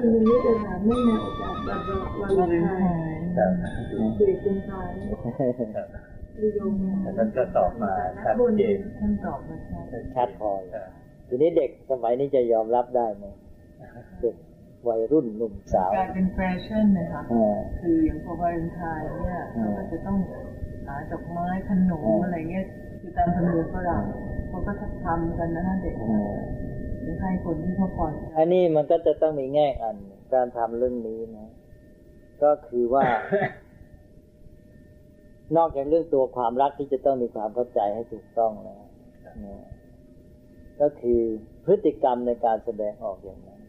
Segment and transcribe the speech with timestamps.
[0.00, 1.80] คือวันนี้จะถามเนื่องในโอกาสวัน
[2.20, 3.50] วันวาเลนไทน์ครับ
[4.18, 5.90] เด็กกุมภาพันธ์
[6.40, 7.92] นิยมแต่ท่านก็ตอบมา
[8.24, 10.86] ชัดเจนท่านตอบมาชัดชัดพอครับ
[11.28, 13.24] ทีนี้เด็กสมัยนี้จะยอมรับได้ไหม
[14.22, 14.34] เด็ก
[14.88, 20.18] วัยรุ่นหนุ่มสาวกลายเป็นแฟชั่นนะคะเออคืออย่างพอวาเลนไทน์เนี่ยเขาก็จะต้อง
[20.86, 22.64] หาดอกไม้ขนมอะไรเงี้ย
[23.00, 24.02] คือตามธรรมเนียมฝรั่ง
[24.48, 24.72] เขาก็
[25.04, 25.94] ทำกันนะฮะเด็ก
[27.08, 29.96] รือให้คนที่เขาพอใจอันนี้มันก็จะต้องมีแง่อัน
[30.34, 31.48] การทำเรื่องนี้นะ
[32.42, 33.04] ก็คือว่า
[35.56, 38.82] นอกจากเรื่องตัวความรักที่จะต้องมีความเข้าใจให้ถูกต้องแล้ว
[39.46, 39.58] นะ
[40.80, 41.20] ก็คือ
[41.64, 43.60] พฤติกรรมในการแสดงออกอย่างนั้น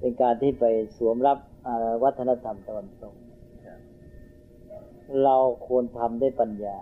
[0.00, 0.64] เป็นการที่ไป
[0.96, 3.14] สวมรับอ่าวัฒนธรรมตะวันตก
[3.66, 3.80] ครับ
[5.24, 6.78] เราควรทำด้วยปัญญา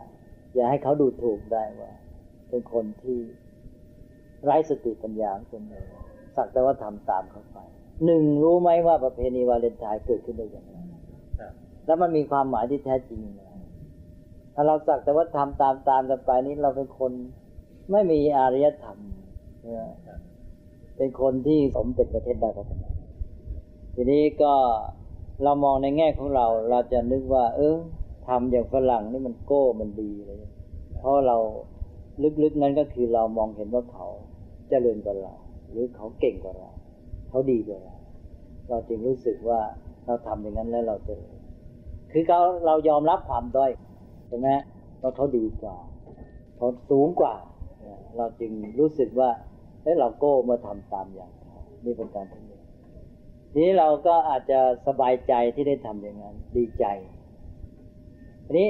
[0.54, 1.92] อย่าให้เขาดูถูกได้ว่า
[2.48, 3.18] เป็นคนที่
[4.44, 5.86] ไร้สติปัญญาของคนเอง
[6.36, 7.58] สักแต่ว่าทำตามเขาไป
[8.04, 10.76] หนึ่งรู้ไหมว่าประเพณีวาเลนไทน์เกิดขึ้นได้อย่างไร
[11.86, 13.42] แล้วมันมีความหมายที่แท้จริงยังไง
[14.54, 17.12] ถ้าเราสักแต่ว่าทำตามตามกันไปนี้เราเป็นคน
[17.90, 18.98] ไม่มีอารยธรรม
[20.96, 22.90] เป็นคนที่สมเป็นประเทศได้พัฒนา
[23.94, 24.54] ทีนี้ก็
[25.42, 27.76] เรามองในแง่ของเรา เราจะนึกว่า เออ
[28.26, 30.36] ทำอย่างฝรั่งนี่มันโก้มันดีเลย
[30.98, 31.36] เพราะเรา
[32.42, 34.08] ลึกๆนั้นก็คือเรามองเห็นว่าเขา
[34.68, 35.34] เจริญกว่าเรา
[35.70, 36.70] หรือเขาเก่งกว่าเรา
[37.28, 37.96] เขาดีกว่าเรา
[38.68, 39.60] เราจึงรู้สึกว่า
[40.06, 41.36] เราทำอย่างนั้นแล้วเราเจริญ
[42.12, 43.72] คือเขาเรายอมรับความด้อย
[44.28, 44.48] ใช่ไหม
[45.00, 45.76] ว่าเขาดีกว่า
[46.56, 47.34] เขาสูงกว่า
[48.16, 49.30] เราจึงรู้สึกว่า
[49.82, 51.32] เฮ้เราโก้มาทำตามอย่าง
[51.84, 52.50] นี่เป็นการทำ
[53.56, 56.84] ทีนี้เราก็อาจจะสบายใจที่ได้ทำอย่างนั้น ดีใจ
[58.44, 58.68] ทีนี้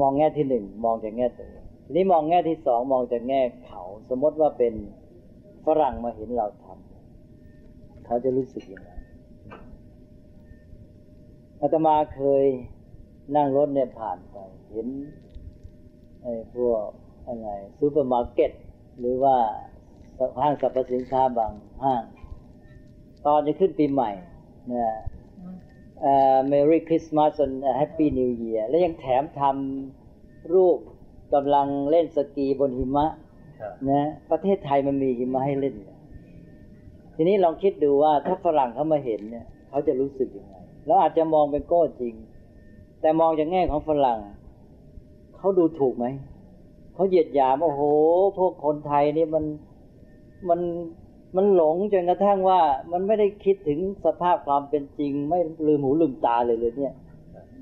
[0.00, 1.57] มองแง่ที่หนึ่งมองจากแง่ตัวเอง
[1.94, 4.74] นี้มองแง่ที่สองมองจากแง่เขา สมมติว่าเป็น
[5.66, 8.90] ฝรั่งมาเห็นเราทำเขาจะรู้สึกยังไง
[11.60, 12.44] อาตมาเคย
[13.36, 14.36] นั่งรถเนี่ยผ่านไป
[14.70, 14.86] เห็น
[16.22, 16.88] ไอ้พวก
[17.26, 17.48] อะไร
[17.78, 18.52] ซูเปอร์มาร์เก็ต
[18.98, 19.36] หรือว่า
[20.40, 21.52] ห้างสรรพสินค้าบาง
[21.84, 22.02] ห้าง
[23.26, 24.10] ตอนจะขึ้นปีใหม่
[24.68, 24.92] เนี่ย
[26.00, 30.78] เอ่อ Merry Christmas and Happy New Year แล้วยังแถมทำรูป
[31.34, 33.06] กำลังเล่นสกีบนหิมะ
[33.60, 35.96] ครับนะประเทศไทยมันมีหิมะให้เล่นเนี่ย
[37.14, 40.56] ทีนี้ลองคิดดูว่าถ้าฝรั่งเขามาเห็นเนี่ยเขาจะรู้สึกยังไง
[40.86, 42.14] เราอาจจะมองเป็นโก้จริง
[43.00, 44.18] แต่มองจากแง่ของฝรั่ง
[45.38, 46.06] เขาดูถูกไหม
[46.94, 47.82] เขาเหยียดหยามโอ้โห
[48.38, 49.44] พวกคนไทยนี่มัน
[50.48, 50.60] มัน
[51.36, 52.60] มันหลงจนกระทั่งว่า
[52.92, 56.94] มันไม่ได้คิดถึงสภาพความเป็นจริง ไม่ลืมหูลืมตาเลยเลยเนี่ย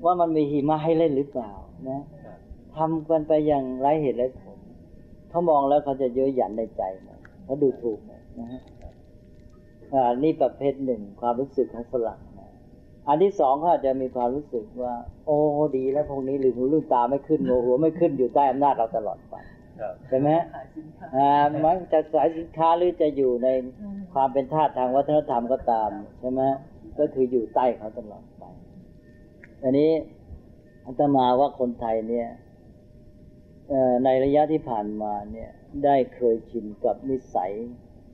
[0.05, 1.51] ว่ามันมีหิมะให้เล่นหรือเปล่า
[1.87, 2.03] นะครับ
[2.77, 4.57] ทำกันไปอย่างไร้เหตุไร้ผล
[5.29, 6.83] เขามองแล้วเขาจะเย้ยหยันในใจ
[7.45, 8.61] เขาดูถูกนะฮะ
[10.23, 12.49] นี่ประเภทหนึ่งความรู้สึกของฝรั่งนะ
[13.07, 14.95] อันที่สองเขาอาจจะมีความรู้สึกว่า
[15.25, 15.37] โอ้
[15.77, 19.35] ดีแล้วพวกนี้ลืมหูลืมตาไม่ขึ้นโงหัวไม่ขึ้นอยู่ใต้อำนาจเราตลอดไป
[20.09, 21.29] ใช่ไหมฮะขายสินค้าอ่า
[21.63, 23.47] มันจะสายสินค้าหรือจะอยู่ใน
[24.13, 25.89] ความเป็นทาสทางวัฒนธรรมก็ตาม
[26.19, 26.41] ใช่ไหม
[26.99, 28.43] ก็คืออยู่ใต้เขาตลอดไป
[29.63, 29.89] อันนี้
[30.85, 32.27] อาตมาว่าคนไทยเนี่ย
[34.05, 35.49] ในระยะที่ผ่านมาเนี่ย
[35.85, 37.51] ได้เคยชินกับนิสัย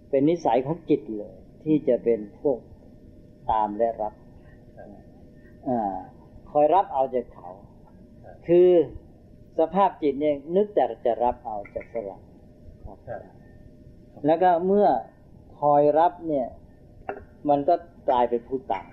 [0.10, 2.58] เป็นนิสัยของจิตเลย ที่จะเป็นพวก
[3.52, 4.14] ตามและรับ
[4.78, 4.90] ครับ
[5.68, 5.96] อ่า
[6.52, 7.50] คอยรับเอาจากเขา
[8.24, 8.70] ครับคือ
[9.60, 12.22] สภาพจิตเนี่ยนึกแต่จะรับเอาจากฝรั่ง
[12.86, 13.22] ครับครับ
[14.26, 14.88] แล้วก็เมื่อ
[15.62, 16.48] คอยรับเนี่ย
[17.50, 17.76] มันก็
[18.10, 18.90] กลายเป็นผู้ตาม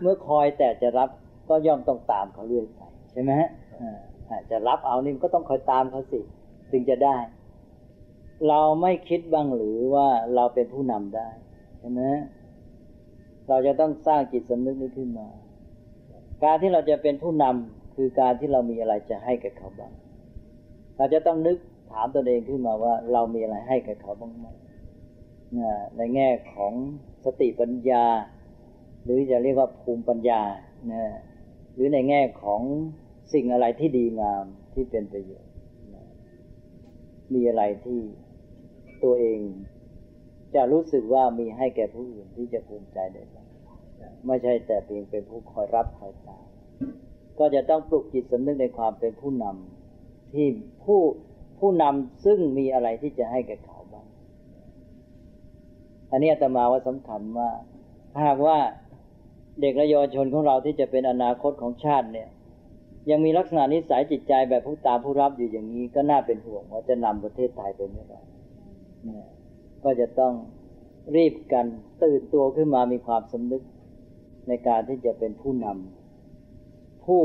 [0.00, 1.08] เมื่อคอยแต่จะรับ
[1.48, 2.80] ก็ย่อมต้องตามเขาเรื่อยไป
[3.12, 3.50] ใช่ไหมฮะ
[3.82, 4.11] อ่าอ่า
[4.50, 6.20] จะรับเอานี่มันก็ต้องคอยตามเขาสิ
[6.70, 7.16] ถึงจะได้
[8.48, 11.28] เราไม่คิดบ้างหรือว่าเราเป็นผู้นำได้
[11.78, 12.02] ใช่ไหม
[13.48, 15.28] เราจะต้องสร้างจิตสำนึกนี้ขึ้นมา
[16.42, 19.92] การที่เราจะเป็นผู้นำคือการที่เรามีอะไรจะให้กับเขาบ้าง
[20.96, 21.56] เราจะต้องนึก
[21.90, 24.46] ถามตัวเองขึ้นมาว่า เรามีอะไรให้กับเขาบ้างไหม
[25.96, 26.72] ในแง่ของ
[27.24, 28.04] สติปัญญา
[29.04, 30.40] หรือจะเรียกว่าภูมิปัญญา
[31.74, 32.62] หรือในแง่ของ
[33.32, 34.44] สิ่งอะไรที่ดีงาม
[34.74, 35.52] ที่เป็นประโยชน์
[37.34, 38.00] มีอะไรที่
[39.04, 39.40] ตัวเอง
[40.54, 43.46] จะรู้สึกว่ามีให้แก่ผู้อื่นที่จะภูมิใจได้บ้าง
[44.26, 46.46] ไม่ใช่แต่เพียงเป็นผู้คอยรับคอยตาม
[47.38, 50.46] ก็จะต้องปลุกจิตสำนึกในความเป็นผู้นำที่
[50.84, 51.00] ผู้
[51.60, 54.06] ผู้นำซึ่งมีอะไรที่จะให้แก่เขาบ้าง
[56.10, 57.50] อันนี้อาตมาว่าสำคัญว่า
[58.12, 58.58] ถ้าหากว่า
[59.60, 62.28] เด็กและเยาวชนของเราที่จะเป็นอนาคตของชาติเนี่ย
[63.10, 68.26] ยังมีลักษณะนิสัยจิตใจแบบผู้ตามผู้รับอยู่อย่างนี้ ก็น่าเป็นห่วงว่าจะนำประเทศไทยไปไม่รอด
[69.04, 69.26] เนี่ย
[69.84, 70.32] ก็จะต้อง
[71.16, 71.66] รีบกัน
[72.02, 73.62] ตื่นตัวขึ้นมามีความสำนึก
[74.48, 77.22] ในการที่จะเป็นผู้นำผู้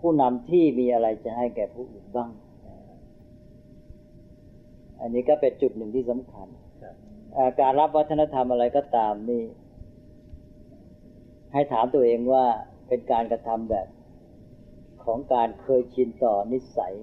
[0.00, 2.30] ผู้นำที่มีอะไรจะให้แก่ผู้อื่นบ้าง
[5.00, 6.48] อันนี้ก็เป็นจุดหนึ่งที่สำคัญ
[7.60, 9.42] การรับวัฒนธรรมอะไรก็ตามนี่
[11.52, 12.44] ให้ถามตัวเองว่า
[12.88, 13.86] เป็นการกระทำแบบ
[15.04, 16.94] ของการเคยชินต่อนิสัย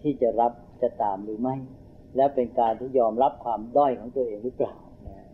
[0.00, 0.52] ที่จะรับ
[0.82, 1.56] จะตามหรือไม่
[2.16, 4.74] และเป็นการที่ยอมรับความด้อยของตัวเองหรือเปล่า
[5.06, 5.26] นะ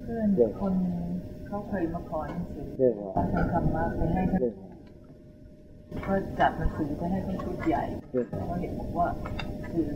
[0.00, 0.72] เพื่อนเรื่องคน
[1.46, 4.54] เขาเคยมาขอหนังสือเรื่องของทางธรรมะไปให้ท่านเรื่อง
[6.06, 9.08] ก็จัดหนังสือไปให้ท่านชุดใหญ่เรื่องเขาเห็นบอกว่า
[9.70, 9.86] คือ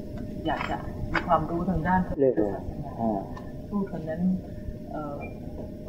[0.46, 0.76] อยากจะ
[1.12, 3.20] มีความรู้ทางด้านพระเรื่องพุทขธองศาสนาอ่า
[3.68, 4.22] ทูตคนนั้น
[4.92, 5.16] เออ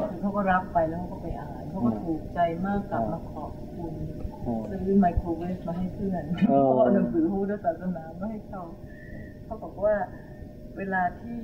[0.10, 3.94] คือเขาก็รับไปแล้วเขาก็ไปอ่านเขาก็ถูกใจมากกลับมาขอบคุณ
[4.46, 8.62] อ่าซื้อไมโครเวฟมาให้เพื่อนอ๋อเพราะว่าเอาหนังสือฮูดศาสนามาให้เขา
[9.46, 9.96] เขาบอกว่า
[10.78, 11.40] เวลาที่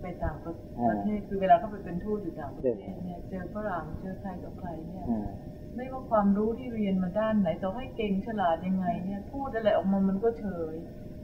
[0.00, 0.54] ไปต่างประ
[0.88, 5.28] ประเทศคือเวลาเขาไปเป็นทูตอยู่ต่างประเทศเนี่ยเจอฝรั่งเจอใครกับใครเนี่ยอ่า
[5.76, 10.74] ไม่ว่าความรู้ที่เรียนมาด้านไหนต่อให้เก่งฉลาดยังไงเนี่ยพูดอะไรออกมามันก็เฉย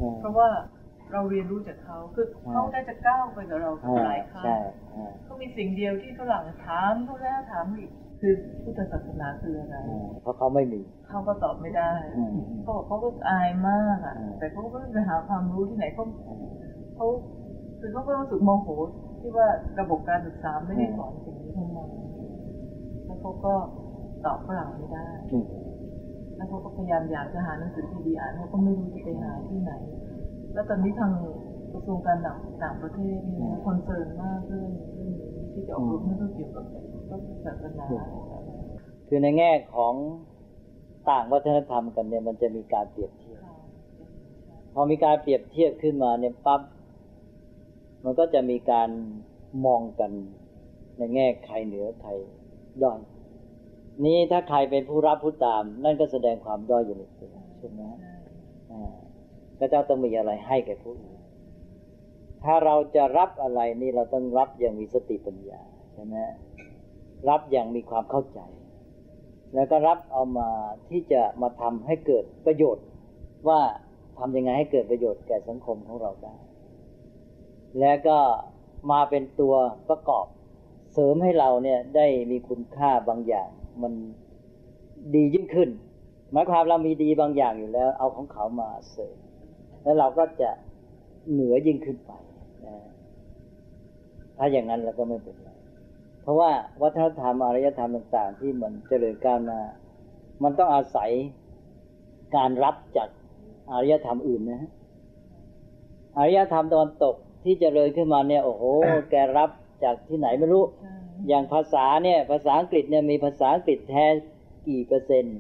[0.01, 0.49] อ่าเพราะว่า
[1.13, 4.59] เราเรียนรู้จากเขาคือเขาได้จะก้าวไปกับเราอ่าหลายขั้นใช่
[4.95, 7.91] อ่าเขามีสิ่งเดียวที่ฝรั่งถามเขาแล้วถามอีก
[8.21, 8.33] คือ
[8.63, 12.33] พุทธศาสนาคืออะไรอ่าเพราะเขาไม่มี เขาก็ตอบไม่ได้อืม
[12.63, 16.37] เขาบอกเขาก็อายมากอะอืมแต่เขาก็ไม่ไปหาความรู้ที่ไหนเขาอ่า
[16.97, 17.07] เขา
[17.81, 18.69] คือเขาก็รู้สึกโมโห
[19.21, 19.49] ที่ว่า
[19.81, 21.89] ระบบการศึกษาไม่ได้สอนสิ่งนี้ทั้งหมด
[23.05, 23.55] แล้วเขาก็
[24.25, 25.47] ตอบฝรั่งไม่ได้อืม
[26.37, 29.73] แล้วเขาก็พยายามอยากจะหาหนังสือที่ดีอ่านเขาก็ไม่รู้จะไปหาที่ไหน
[30.59, 31.13] แล้วตอนนี้ทาง
[31.73, 36.65] กระทรวงการต่างต่างประเทศเนี่ยคอนเซิร์นมากเรื่องเรื่องนี้ที่จะอบรมให้เขาเกี่ยวกับ
[37.09, 38.59] พระพุทธศาสนาอะไรแบบนี้
[39.09, 39.95] คือในแง่ของ
[41.11, 43.57] ต่างวัฒนธรรมกันเนี่ยมันจะมีการเปรียบเทียบค่ะ
[44.75, 46.61] พอมีการเปรียบเทียบขึ้นมาเนี่ยปั๊บ
[48.05, 48.89] มันก็จะมีการ
[49.67, 50.11] มองกัน
[50.99, 52.11] ในแง่ใครเหนือใคร
[52.83, 52.99] ด้อย
[54.05, 57.83] นี้ถ้าใครเป็นผู้รับผู้ตาม นั่นก็แสดงความด้อยอยู่ในตัวใช่ไหม
[58.69, 61.21] ใช่อ่าก็จะต้องมีอะไรให้แก่ผู้อื่น
[62.45, 65.63] ถ้าเราจะรับอะไรนี่เราต้องรับอย่างมีสติปัญญา
[65.95, 66.17] ใช่ไหม
[67.29, 68.41] รับอย่างมีความเข้าใจ
[69.55, 70.51] แล้วก็รับเอามา
[70.89, 72.87] ที่จะมาทำให้เกิดประโยชน์
[73.49, 73.61] ว่า
[74.19, 76.37] ทำยังไงให้เกิดประโยชน์แก่สังคมของเราได้
[77.81, 78.19] แล้วก็
[78.91, 79.55] มาเป็นตัว
[79.89, 80.27] ประกอบ
[80.93, 83.49] เสริมให้เราเนี่ยได้มีคุณค่าบางอย่าง
[83.83, 83.93] มัน
[85.15, 85.71] ดียิ่งขึ้น
[86.33, 89.17] หมายความเรามีดีบางอย่างอยู่แล้ว เอาของเขามาเสริม
[89.89, 90.51] แล้วเราก็จะ
[91.31, 92.13] เหนือยิ่งขึ้นไป
[92.67, 92.77] นะ
[94.37, 95.49] ถ้าอย่างนั้นเราก็ไม่เป็นไร
[96.23, 96.51] เพราะว่า
[96.83, 99.61] วัฒนธรรมอารยธรรมต่างๆ ที่มันเจริญก้าวหน้า
[100.43, 101.11] มันต้องอาศัย
[102.37, 103.09] การรับจาก
[103.71, 104.71] อารยธรรมอื่นนะฮะ
[106.17, 107.15] อารยธรรมตะวันตก
[107.45, 108.63] ที่เจริญขึ้นมาเนี่ย โอ้โห
[109.11, 109.51] แกรับ
[109.85, 110.65] จากที่ไหนไม่รู้
[111.29, 114.05] อย่างภาษาเนี่ย ภาษาอังกฤษเนี่ยมีภาษาอังกฤษแท้
[114.69, 115.39] กี่เปอร์เซ็นต์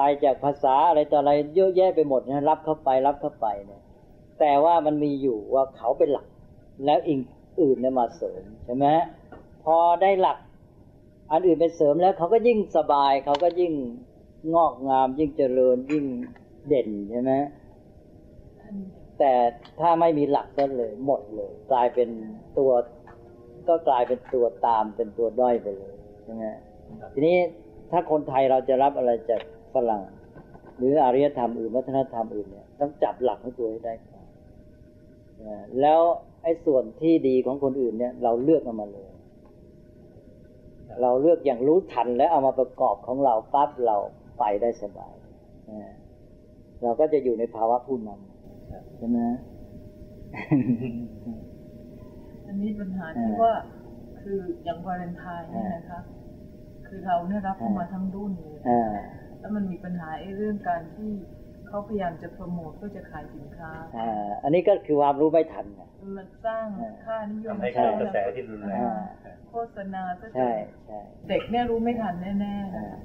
[0.00, 3.82] ไปจากภาษาอะไรต่ออะไรเยอะแยะไปหมดนะรับเข้าไปรับเข้าไปเนี่ย
[4.40, 6.26] แต่ว่ามันมีอยู่ว่าเขาเป็นหลัก
[6.84, 7.20] แล้วอิง
[7.60, 8.86] อื่นเนี่ยมาเสริมใช่ไหม
[9.64, 10.38] พอได้หลัก
[11.32, 13.72] อันอื่นเป็นเสริมแล้วเขาก็ยิ่งสบาย เขาก็ยิ่ง
[14.54, 16.04] งอกงาม ยิ่งเจริญยิ่ง
[16.68, 17.32] เด่นใช่ไหม
[19.18, 19.32] แต่
[19.80, 22.08] ถ้าไม่มีหลักก็เลยหมดเลย กลายเป็น
[22.58, 22.70] ตัว
[23.68, 26.44] ก็กลายเป็นตัวตามเป็นตัวด้อยไปเลยใช่ไหม
[27.14, 27.36] ทีนี้
[27.90, 29.40] ถ้าคนไทยเราจะรับอะไรจาก
[29.74, 30.02] ฝรั่ง
[30.78, 34.26] หรืออารยธรรมอื่นวัฒนธรรมอื่นเนี่ยต้องจับหลักของตัวให้ได้ก่อน
[35.46, 36.00] นะแล้ว
[36.42, 39.10] ไอ้ส่วนที่ดีของคนอื่นเนี่ย เราเลือกเอามาเลย
[41.02, 43.96] เราเลือกอย่างรู้ทันแล้วเอามาประกอบของเราปั๊บเรา
[44.38, 45.14] ไปได้สบาย
[45.70, 45.94] นะ
[46.82, 49.18] เราก็จะอยู่ในภาวะผู้นำใช่ไหม
[52.46, 53.54] อันนี้ปัญหาที่อ่าว่า
[54.20, 56.00] คืออย่างวาเลนไทน์เนี่ยนะคะ
[56.86, 58.92] คือเราเนี่ยรับเข้ามาทั้งรุ่นเลยอ่า
[59.40, 61.10] แล้วมันมีปัญหาไอ้เรื่องการที่
[61.68, 65.82] เขาพยายามจะโปรโมทเพื่อจะขายสินค้าอ่าอันนี้ก็คือความรู้ไม่ทันไง
[66.16, 68.96] มันสร้างอ่าค่านิยมทำให้เกิดกระแสที่รุนแรงอ่า
[69.50, 72.96] โฆษณาซะจใช่นใช่เด็กเนี่ยรู้ไม่ทันแน่ๆนะอ่า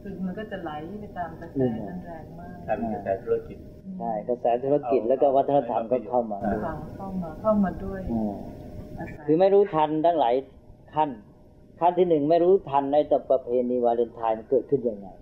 [0.00, 0.70] คือมันก็จะไหล
[1.00, 3.58] ไปตามกระแสนั้นแรงมากทำกระแสธุรกิจ
[3.98, 8.36] ใช่กระแสธุรกิจแล้วก็วัฒนธรรมก็เข้ามาด้วยฟังเข้ามาเข้ามาด้วยอ่า
[8.98, 10.34] อาศัยคือไม่รู้ทันทั้งหลาย
[10.94, 11.10] ขั้น
[11.80, 15.08] ขั้นที่หนึ่งไม่รู้ทันในต่อประเพณีวาเลนไทน์มันเกิดขึ้นยังไง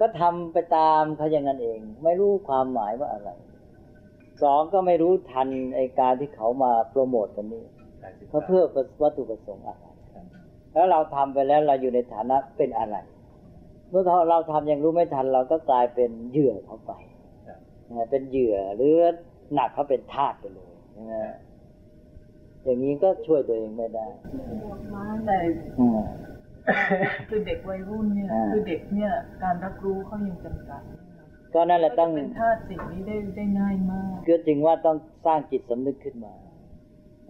[0.00, 3.30] ก็ทำไปตามเขาอย่างนั้นเอง ไม่รู้ความหมายว่าอะไร
[4.42, 7.64] สองก็ไม่รู้ทันไอการที่เขามาโปรโมทกันนี้
[8.28, 8.62] เขาเพื่อ
[9.02, 9.84] วัตถุประสงค์อะไร
[10.72, 12.96] แล้วเราทำไปแล้วเราอยู่ในฐานะเป็นอะไร
[13.90, 16.92] เมื่อเขาเราทำยังรู้ไม่ทัน เราก็กลายเป็นเหยื่อเขาไป
[17.46, 18.94] ครับนะเป็นเหยื่อหรือ
[19.54, 21.14] หนักเขาเป็นทาสไปเลยใช่ไหม
[22.64, 24.06] อย่างนี้ก็ช่วยตัวเองไม่ได้
[25.96, 25.98] ม
[27.28, 29.10] คือเด็กวัยรุ่นเนี่ยอ่าคือเด็กเนี่ย
[29.42, 30.82] การรับรู้เขายังจำกัด
[31.54, 34.96] ก็นั่นแหละเขาต้จะองเป็นธาตุสิ่งนี้ได้ได้ง่ายมากก็จึงว่าต้อง
[35.26, 36.34] สร้างจิตสำนึกขึ้นมา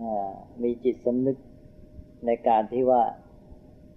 [0.00, 0.30] อ่า
[0.62, 1.36] มีจิตสำนึก
[2.26, 3.02] ในการที่ว่า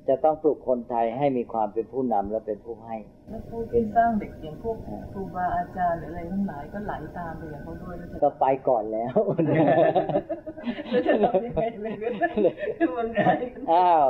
[0.09, 2.95] จะต้องปลุกคนไทยให้มีความเป็นผู้นำและเป็นผู้ให้
[3.29, 9.15] แล้วผู้ที่สร้างเด็กอย่างพวกอ่าครูบาอาจารย์หรืออะไรทั้งหลายก็ไหลตามไปอย่างเขาด้วยแล้วจะก็ไปก่อนแล้ว
[10.89, 11.93] แล้วจะทำยังไงเลย
[12.97, 13.23] มันไกล
[13.71, 14.07] อ้าว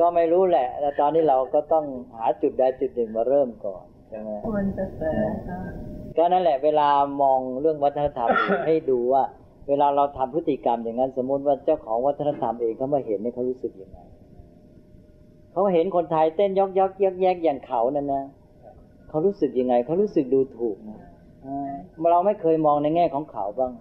[0.00, 5.02] ก็ไม่รู้แหละแต่ตอนนี้เราก็ต้องหาจุดใดจุดหนึ่งมาเริ่มก่อนใช่ไหมควรจะแส
[5.48, 5.60] ค่ะ
[6.16, 6.88] ก็นั่นแหละ เวลา
[7.22, 8.28] มองเรื่องวัฒนธรรม
[8.66, 9.22] ให้ดูว่า
[9.68, 13.98] เวลาเราทำพฤติกรรมอย่างนั้น สมมติว่าเจ้าของวัฒนธรรมเองเขามาเห็นเนี่ยเขารู้สึกยังไง
[15.52, 18.24] เขาเห็นคนไทยเต้นยอกยอกแยกแยกอย่างเขานั่นนะ
[19.08, 20.98] เขารู้สึกยังไงเขารู้สึกดูถูกนะ
[21.46, 21.72] อ่า
[22.12, 23.72] เราไม่เคยมองในแง่ของเขาบ้าง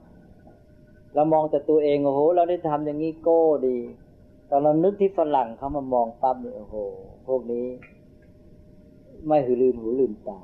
[1.15, 3.77] เรามองแต่ตัวเองโอ้โห เราได้ทำอย่างนี้โก้ดี
[4.47, 6.75] แต่เรานึกที่ฝรั่งเขามามองปั๊บเนี่ยโอ้โห
[7.27, 7.65] พวกนี้
[9.27, 10.39] ไม่หือลืมหูลืมตา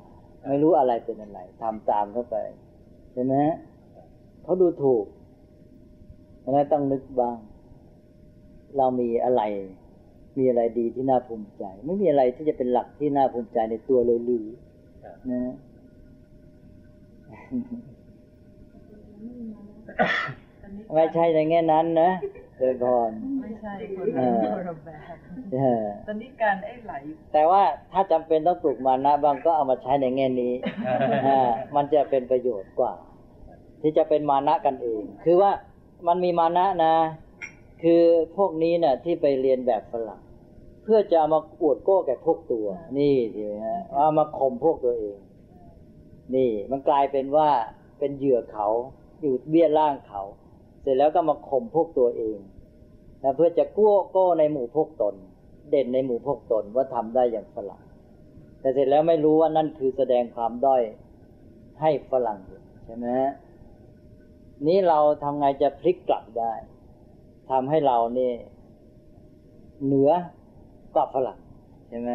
[0.49, 2.35] ไม่รู้อะไรเป็นอะไรทำตามเข้าไป
[3.13, 3.55] ใช่ไหมฮะ
[4.43, 5.05] เขาดูถูก
[6.39, 7.37] เพราะฉะนั้นต้องนึกบ้าง
[8.77, 9.41] เรามีอะไร
[10.37, 14.47] มีอะไรดีที่น่าภูมิใจ ไม่มีอะไรที่จะเป็นหลักที่น่าภูมิใจในตัวเลยหรือ
[15.03, 15.53] ครับนะ
[20.61, 22.11] อันนี้ไม่ใช่ในแง่นั้นนะ
[22.57, 25.15] เดยพรไม่ใช่คนเอละอคนละแบบ
[25.53, 26.93] เออตอนนี้การไอ้ไหล
[27.33, 30.53] แต่ว่าถ้าจำเป็นต้องปลูกมานะบางก็เอามาใช้ในแง่นี้
[31.27, 31.39] อ่า
[31.75, 32.93] มันจะเป็นประโยชน์กว่า
[33.81, 35.51] ที่จะเป็นมานะกันเอง คือว่า
[36.07, 36.95] มันมีมานะนะ
[37.83, 38.03] คือ
[38.37, 40.21] พวกนี้น่ะที่ไปเรียนแบบฝรั่ง
[40.83, 42.67] เพื่อจะเอามาอวดโก้แก่พวกตัว
[42.99, 45.17] นี่ใช่ไหมฮะเอามาข่มพวกตัวเอง
[46.35, 47.49] นี่ มันกลายเป็นว่า
[47.99, 48.67] เป็นเหยื่อเขา
[49.21, 50.23] อยู่เบี้ยล่างเขา
[50.83, 52.37] เสร็จแล้วก็มาข่มพวกตัวเอง
[53.23, 55.15] นะเพื่อจะกู้โก้ในหมู่พวกตน
[55.69, 57.83] เด่นในหมู่พวกตนว่าทำได้อย่างฝรั่ง
[58.59, 60.83] แต่เสร็จแล้วไม่รู้ว่านั่นคือแสดงความด้อย
[61.81, 62.39] ให้ฝรั่ง
[62.85, 63.07] ใช่ไหม
[64.67, 66.53] นี้เราทำไงจะพลิกกลับได้
[67.49, 68.35] ทำให้เราเนี่ย
[69.85, 70.11] เหนือ
[70.95, 71.39] กว่าฝรั่ง
[71.89, 72.11] ใช่ไหม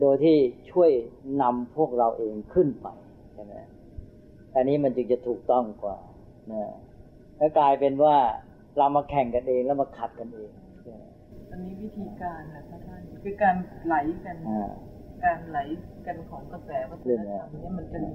[0.00, 0.36] โดยที่
[0.70, 0.90] ช่วย
[1.42, 2.88] นำพวกเราเองขึ้นไป
[3.34, 3.54] ใช่ไหม
[4.54, 5.98] อันนี้มันจึงจะถูกต้องกว่า
[6.52, 6.62] นะ
[7.42, 8.16] แล้วกลายเป็นว่า
[8.78, 10.50] เรามาแข่งกันเองแล้วมาขัดกันเอง
[10.82, 11.04] ใช่ไหม
[11.50, 13.56] อันนี้วิธีการนะคะท่านคือการ
[13.86, 14.70] ไหลกันอ่า
[15.24, 15.58] การไหล
[16.06, 18.14] กันของกระแสวัฒเรื่นองธอะไรรรมเนี่ยมันจะมี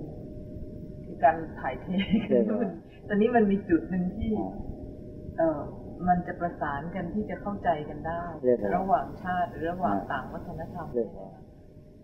[1.06, 1.88] คือการถ่ายเท
[2.28, 2.70] เรื่องกัอะไรน
[3.08, 4.52] ตอนนี้มันมีจุดหนึ่งที่อ่า
[5.38, 5.60] เออ
[6.08, 11.38] มันจะประสานกันที่จะเข้าใจกันได้เรื่องอะไรระหว่างชาติหรือระหว่างอ่าต่างวัฒนธรรมเรื่องอะไร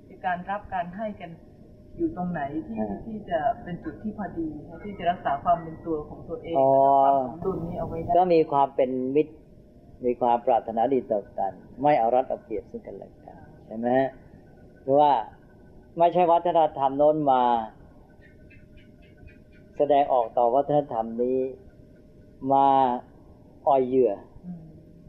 [0.07, 1.31] คือการรับการให้กัน
[1.97, 4.47] อยู่ตรงไหนที่อ่าที่จะเป็นจุดที่พอดี
[4.83, 6.69] ที่จะรักษาความเป็นตัวของตัวเองอ๋อ
[7.03, 9.33] และความสมดุลนี้เอาไว้ได้ก็มีความเป็นมิตร
[10.05, 14.09] มีความปรารถนาดีต่อกัน ไม่เอารัดเอาเปรียบซึ่งกันและกันใช่ไหมฮะ
[14.83, 15.11] หรือว่า
[15.97, 17.41] ไม่ใช่วัฒนธรรมโน้นมา
[19.77, 21.37] แสดงออกต่อวัฒนธรรมนี้
[22.53, 22.67] มา
[23.67, 24.11] อ่อยเหยื่อ
[24.45, 24.63] อืม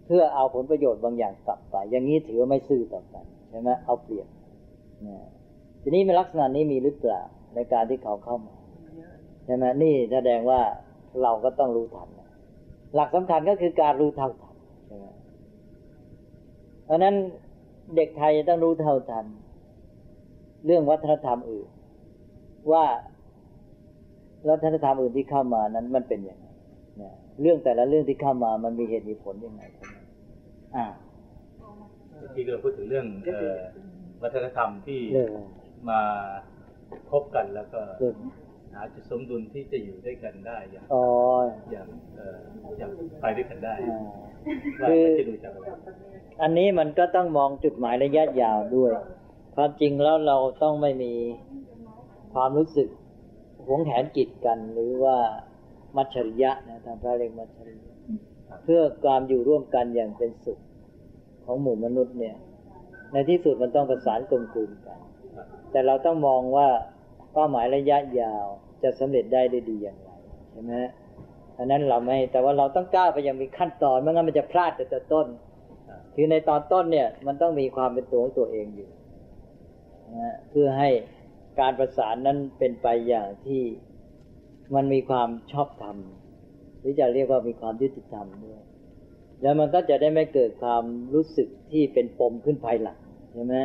[0.06, 4.28] เพื่อเอาผลประโยชน์บางอย่างกลับไป อย่างนี้ถือว่าไม่ซื่อต่อกันใช่ไหมเอาเปรียบ
[5.06, 5.18] นะ
[5.84, 7.20] ทีนี้ในลักษณะนี้มีหรือเปล่า
[7.54, 8.56] ในการที่เขาเข้ามา
[8.96, 9.12] เยอะ
[9.44, 10.60] ใช่ไหมนี่แสดงว่า
[11.22, 12.28] เราก็ต้องรู้ทันนะ
[12.94, 15.06] หลักสำคัญก็คือการรู้เท่าทันใช่ไหม
[16.84, 17.14] เพราะฉะนั้น
[17.96, 19.26] เด็กไทยจะต้องรู้เท่าทัน
[20.66, 21.68] เรื่องวัฒนธรรมอื่น
[22.72, 22.84] ว่า
[24.48, 26.46] วัฒนธรรมอื่นที่เข้ามานั้นมันเป็นยังไง
[27.02, 29.96] นะเรื่องแต่ละเรื่องที่เข้ามามันมีเหตุมีผลยังไงใช่ไหม
[30.76, 30.86] อ่า
[32.34, 33.58] ที่เราพูดถึงเรื่องเอ่อ
[34.22, 35.30] วัฒนธรรมที่เรื่อง
[35.90, 36.00] มา
[37.10, 38.16] พบกันแล้วก็เรื่อง
[38.74, 41.04] หาจุดสมดุลที่จะอยู่ด้วยกันได้อย่างอ๋อ
[41.70, 42.40] อย่างเอ่อ
[42.78, 44.00] อย่างไปด้วยกันได้อ่า
[44.82, 45.66] ว่าคือมันจะดูจากอะไร
[46.42, 48.92] อันนี้มันก็ต้องมองจุดหมายระยะยาวด้วย
[49.54, 51.12] ความจริงแล้วเราต้องไม่มี
[52.34, 52.88] ความรู้สึก
[53.66, 55.16] หวงแหนจิตกัน หรือว่า
[55.96, 57.94] มัจฉริยะนะทางพระเรียกมัจฉริยะ
[58.64, 60.58] เพื่อความอยู่ร่วมกันอย่างเป็นสุข
[61.44, 62.36] ของหมู่มนุษย์เนี่ย
[63.12, 64.98] ในที่สุดมันต้องประสานกลมกลืนกัน
[65.75, 66.69] แต่เราต้องมองว่า
[67.33, 68.47] เป้าหมายระยะยาว
[68.83, 70.11] จะสำเร็จได้ได้ดีอย่างไร
[70.50, 70.75] ใช่ไหม
[71.59, 75.26] อันนั้นเราไม่แต่ว่าเราต้องก้าวไปยังมีขั้นตอนไม่งั้นมันจะพลาดแต่แต่ต้น
[76.14, 78.90] คือในตอนต้นเนี่ยมันต้องมีความเป็นตัวของตัวเองอยู่
[80.12, 80.90] นะฮะเพื่อให้
[81.61, 83.62] การประสานนั้นเป็นไปอย่างที่
[84.75, 85.97] มันมีความชอบธรรม
[86.78, 88.62] หรือจะเรียกว่ามีความยุติธรรมด้วย
[89.43, 92.99] แล้วมันก็จะได้ไม่เกิดความรู้สึกที่เป็นปมขึ้นภายหลัง
[93.35, 93.57] ใช่ไหม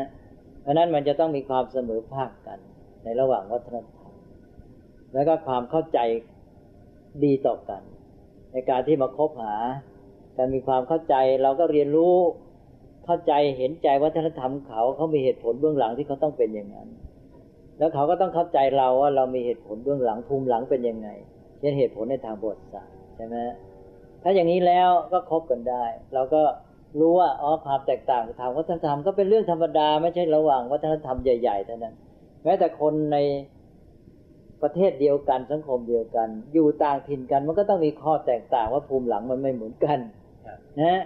[0.62, 2.60] เพราะนั้นมันจะต้องมีความเสมอภาคกัน
[3.04, 4.12] ในระหว่างวัฒนธรรม
[5.14, 6.00] แล้วก็ความเข้าใจ
[7.24, 7.82] ดีต่อกัน
[8.54, 9.56] ในการที่มาคบหา
[10.38, 12.16] การมีความเข้าใจเราก็เรียนรู้
[13.06, 16.88] เข้าใจเห็นใจวัฒนธรรมเขาเขามีเหตุผลเบื้องหลังที่เขาต้องเป็นอย่างนั้น
[17.78, 21.10] แล้วเขาก็ต้องเข้าใจเราว่าเรามีเหตุผลเบื้องหลังภูมิหลังเป็นยังไง
[21.60, 23.36] เช่นเหตุผลในทางประวัติศาสตร์ใช่ไหม
[24.24, 26.42] ถ้าอย่างนี้แล้วก็คบกันได้ เราก็
[27.00, 31.96] รู้ว่าอ๋อความแตกต่างทางวัฒนธรรมก็เป็นเรื่องธรรมดาไม่ใช่ระหว่างวัฒนธรรมใหญ่ๆเท่านั้น
[32.44, 33.18] แม้แต่คนใน
[34.62, 40.00] ประเทศเดียวกันสังคมเดียวกัน อยู่ต่างถิ่นกัน มันก็ต้องมีข้อแตกต่างว่าภูมิหลังมันไม่เหมือนกัน
[40.46, 41.02] ครับนะ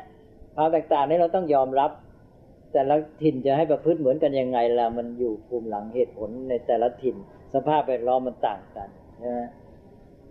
[0.56, 1.92] ความแตกต่างนี้เราต้องยอมรับ
[2.74, 7.16] แต่ละถิ่นจะให้ประพฤติเหมือนกันยังไงล่ะมันอยู่ภูมิหลังเหตุผลในแต่ละถิ่น
[7.54, 8.90] สภาพแวดล้อมมันต่างกัน
[9.26, 9.48] นะ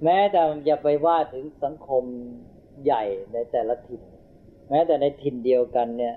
[0.04, 2.04] แม้แต่อย่าไปว่าถึงสังคม
[2.84, 6.14] ใหญ่ในแต่ละถิ่นแม้แต่ในถิ่นเดียวกันเนี่ย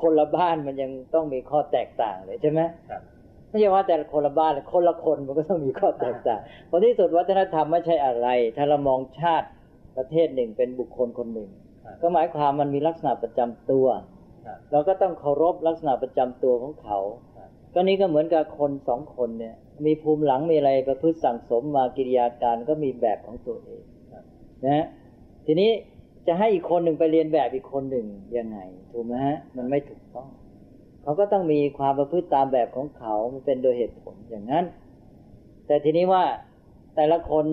[0.00, 3.02] คนละบ้านมันยังต้องมีข้อแตกต่างเลยใช่ไหมครับ
[3.48, 9.48] ไม่ใช่ว่าแต่คนละบ้านคนละคนมันก็ต้องมีข้อแตกต่างเพราะที่สุดวัฒนธรรมไม่ใช่อะไร ถ้าเรามองชาติ
[9.96, 11.50] ประเทศหนึ่งเป็นบุคคลคนหนึ่ง
[11.84, 13.86] ครับก็หมายความมันมีลักษณะประจำตัว
[14.46, 16.98] ครับเราก็ต้องเคารพลักษณะประจำตัวของเขา
[17.36, 19.54] ครับก็นี้ก็เหมือนกับคนสองคนเนี่ย
[19.86, 23.82] มีภูมิหลังมีอะไรประพฤติสั่งสมมากิริยาการก็มีแบบของตัวเอง
[24.12, 24.24] ครับ
[24.64, 24.86] นะฮะ
[25.46, 25.70] ทีนี้
[26.26, 28.58] จะให้อีกคนหนึ่งไปเรียนแบบอีกคนหนึ่งยังไง
[28.92, 30.28] ถูกไหมฮะ มันไม่ถูกต้อง
[31.02, 34.64] เขาก็ต้องมีความประพฤติตามแบบของเขา มันเป็นโดยเหตุผลอย่างนั้น
[35.66, 36.24] แต่ทีนี้ว่า
[36.96, 37.46] แต่ละคน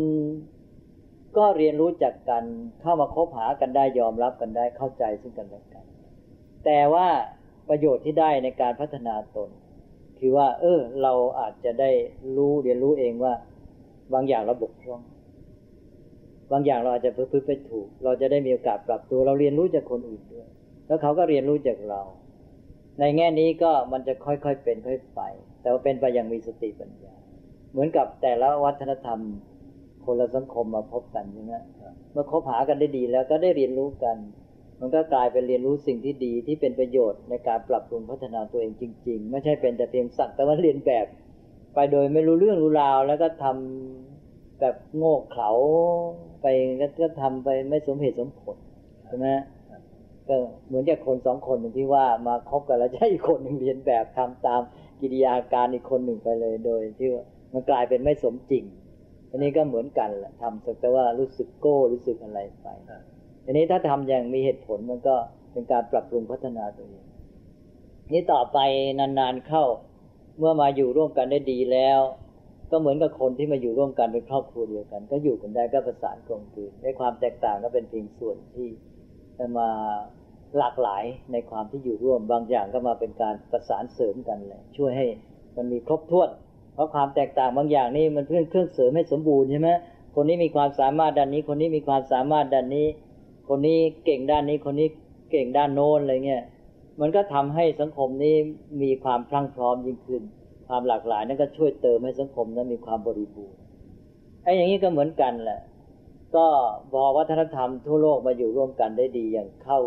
[1.38, 2.44] ก็เรียนรู้จักกัน
[2.82, 5.86] เข้ามาคบหากันได้ยอมรับกันได้เข้าใจซึ่งกันและกัน
[6.66, 7.08] แต่ว่า
[7.70, 9.50] ประโยชน์ที่ได้ในการพัฒนาตน
[10.20, 11.92] คือว่า เออ เราอาจจะได้
[12.36, 13.34] รู้เรียนรู้เองว่า
[14.14, 15.02] บางอย่างเราบกพร่อง
[16.52, 20.48] บางอย่างเราอาจจะพฤติไปถูก เราจะได้มีโอกาสปรับตัวเราเรียนรู้จากคนอื่นด้วย
[20.88, 22.02] แล้วเขาก็เรียนรู้จากเรา
[23.00, 25.22] ในแง่นี้ก็มันจะค่อยๆเป็นค่อยไป
[25.62, 27.16] แต่ว่าเป็นไปอย่างมีสติปัญญา
[27.72, 29.20] เหมือนกับแต่ละวัฒนธรรม
[30.06, 31.54] คนละสังคมมาพบกันใช่ไหม
[32.12, 34.18] เมื่อคบหากันได้ดีแล้วก็ได้เรียนรู้กัน
[34.80, 41.06] มันก็กลายเป็นเรียนรู้สิ่งที่ดีที่เป็นประโยชน์ในการปรับปรุงพัฒนาตัวเองจริง ๆ ไม่ใช่เป็นแต่เพียงสักแต่ว่าเรียนแบบ
[41.74, 44.09] ไปโดยไม่รู้เรื่องรู้ราวแล้วก็ทำ
[44.60, 45.52] แบบโง่เขลา
[46.42, 46.46] ไป
[47.00, 48.58] ก็ทำไปไม่สมเหตุสมผล
[49.08, 49.28] ใช่ไหม
[50.28, 50.36] ก็
[50.68, 54.62] เหมือนกับคนสองคนหนึ่งที่ว่ามาคบกันแล้วจะให้อีกคนหนึ่งเรียนแบบทำตาม
[55.02, 58.64] กิริยาการอีกคนหนึ่งไปเลยโดยที่ว่ามันกลายเป็นไม่สมจริง
[59.30, 63.02] อันนี้ก็เหมือนกันแหละทำสักแต่ว่ารู้สึกโก้รู้สึกอะไรไปครับ
[63.46, 65.16] ทีนี้ถ้าทำอย่างมีเหตุผลมันก็
[65.52, 67.06] เป็นการปรับปรุงพัฒนาตัวเอง
[68.14, 68.58] นี่ต่อไป
[69.00, 69.64] นานๆเข้า
[70.38, 72.00] เมื่อมาอยู่ร่วมกันได้ดีแล้ว
[72.72, 78.68] ก็เหมือนกับคนที่มาอยู่ร่วมกันเป็นครอบครัวเดียวกัน ก็อยู่กันได้ก็ประสานกลมกลืนในความแตกต่างก็เป็นเพียงส่วนที่
[79.58, 79.70] มา
[80.58, 85.08] หลากหลายในความที่อยู่ร่วมบางอย่างก็มาเป็นการประสานเสริมกันเลยช่วยให้
[85.58, 86.30] มันมีครบถ้วน
[86.74, 89.70] เพราะความแตกต่างบางอย่างนี่มันเพื่อเครื่องเสริมให้สมบูรณ์ใช่ไหม
[90.16, 92.88] คนนี้มีความสามารถด้านนี้ คนนี้มีความสามารถด้านนี้
[93.50, 94.88] คนนี้เก่งด้านนี้ คนนี้
[95.32, 96.44] เก่งด้านโน้นอะไรเงี้ย
[97.02, 98.36] มันก็ทำให้สังคมนี้
[98.82, 100.24] มีความพรั่งพร้อมยิ่งขึ้น
[100.70, 103.60] ความหลากหลายนั่นก็ช่วยเติมให้สังคมนั้นมีความบริบูรณ์
[104.44, 105.62] ไอ้อย่างนี้ก็เหมือนกันแหละ
[106.36, 106.48] ก็
[106.92, 109.80] พอวัฒนธรรมทั่วโลกมาอยู่ร่วมกันได้ดีอย่างเข้า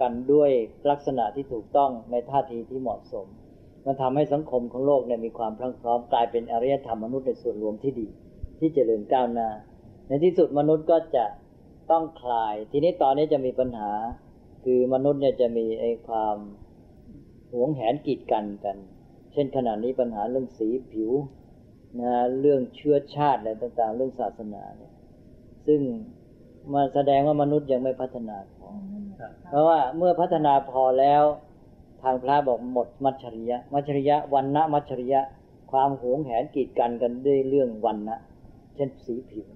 [0.00, 0.50] กันด้วย
[0.90, 3.26] ลักษณะที่ถูกต้องในท่าทีที่เหมาะสม
[3.84, 8.08] มันทำให้สังคมของโลกเนี่ยมีความพรั่งพร้อมกลายเป็นอารยธรรมมนุษย์ในส่วนรวมที่ดี
[8.58, 9.48] ที่เจริญก้าวหน้า
[10.08, 11.24] ในที่สุดมนุษย์ก็จะ
[11.90, 13.92] ต้องคลาย ทีนี้ตอนนี้จะมีปัญหา
[14.64, 16.36] คือมนุษย์เนี่ยจะมีไอ้ความ
[17.52, 18.76] หวงแหนกีดกันกัน
[19.36, 21.10] ช่นขณะนี้ปัญหาเรื่องสีผิว
[22.00, 24.92] นะเรื่องเชื้อชาติอะไรต่าง ๆ เรื่องศาสนาเนี่ย
[25.66, 25.80] ซึ่ง
[26.74, 28.68] มาแสดงว่ามนุษย์ยังไม่พัฒนาพอ
[29.20, 31.22] ครับเพราะว่าเมื่อพัฒนาพอแล้ว
[32.02, 35.20] ทางพระบอกหมดมัจฉริยะ มัจฉริยะวันนะมัจฉริยะ
[35.72, 38.18] ความหวงแหนกีดกันกันด้วยเรื่องวันนะ
[38.74, 39.46] เช่นสีผิว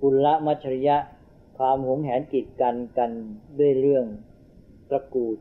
[0.00, 0.96] กุลมัจฉริยะ
[1.58, 3.10] ความหวงแหนกีดกันกัน
[3.58, 4.04] ด้วยเรื่อง
[4.88, 5.38] ตระกูล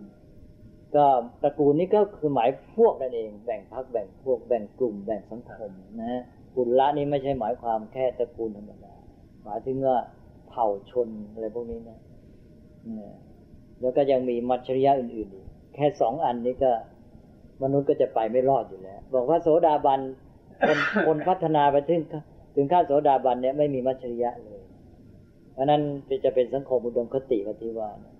[0.95, 1.05] ก็
[1.43, 6.21] ตระกูลนี้ก็คือหมายพวกนั่นเอง แบ่งพักแบ่งพวกแบ่งกลุ่มแบ่งสังคมนะฮะ
[6.55, 8.93] กุลละนี่ไม่ใช่หมายความแค่ตระกูลธรรมดา
[9.43, 9.97] หมายถึงว่า
[10.49, 11.99] เผ่าชนอะไรพวกนี้นะ
[12.95, 13.15] เนี่ย
[13.81, 16.71] แล้วก็ยังมีมัจฉริยะอื่นๆอีกแค่สองอันนี้ก็
[17.63, 19.99] มนุษย์ก็จะไปไม่รอดอยู่แล้ว บอกว่าโสดาบัน
[20.67, 20.77] คน
[21.07, 22.01] คนพัฒนาไปถึง
[22.55, 24.61] ถึงขั้นโสดาบันเนี่ยไม่มีมัจฉริยะเลย
[25.53, 25.81] เพราะนั้น
[26.25, 28.13] จะเป็นสังคมอุดมคติปฏิว่านะ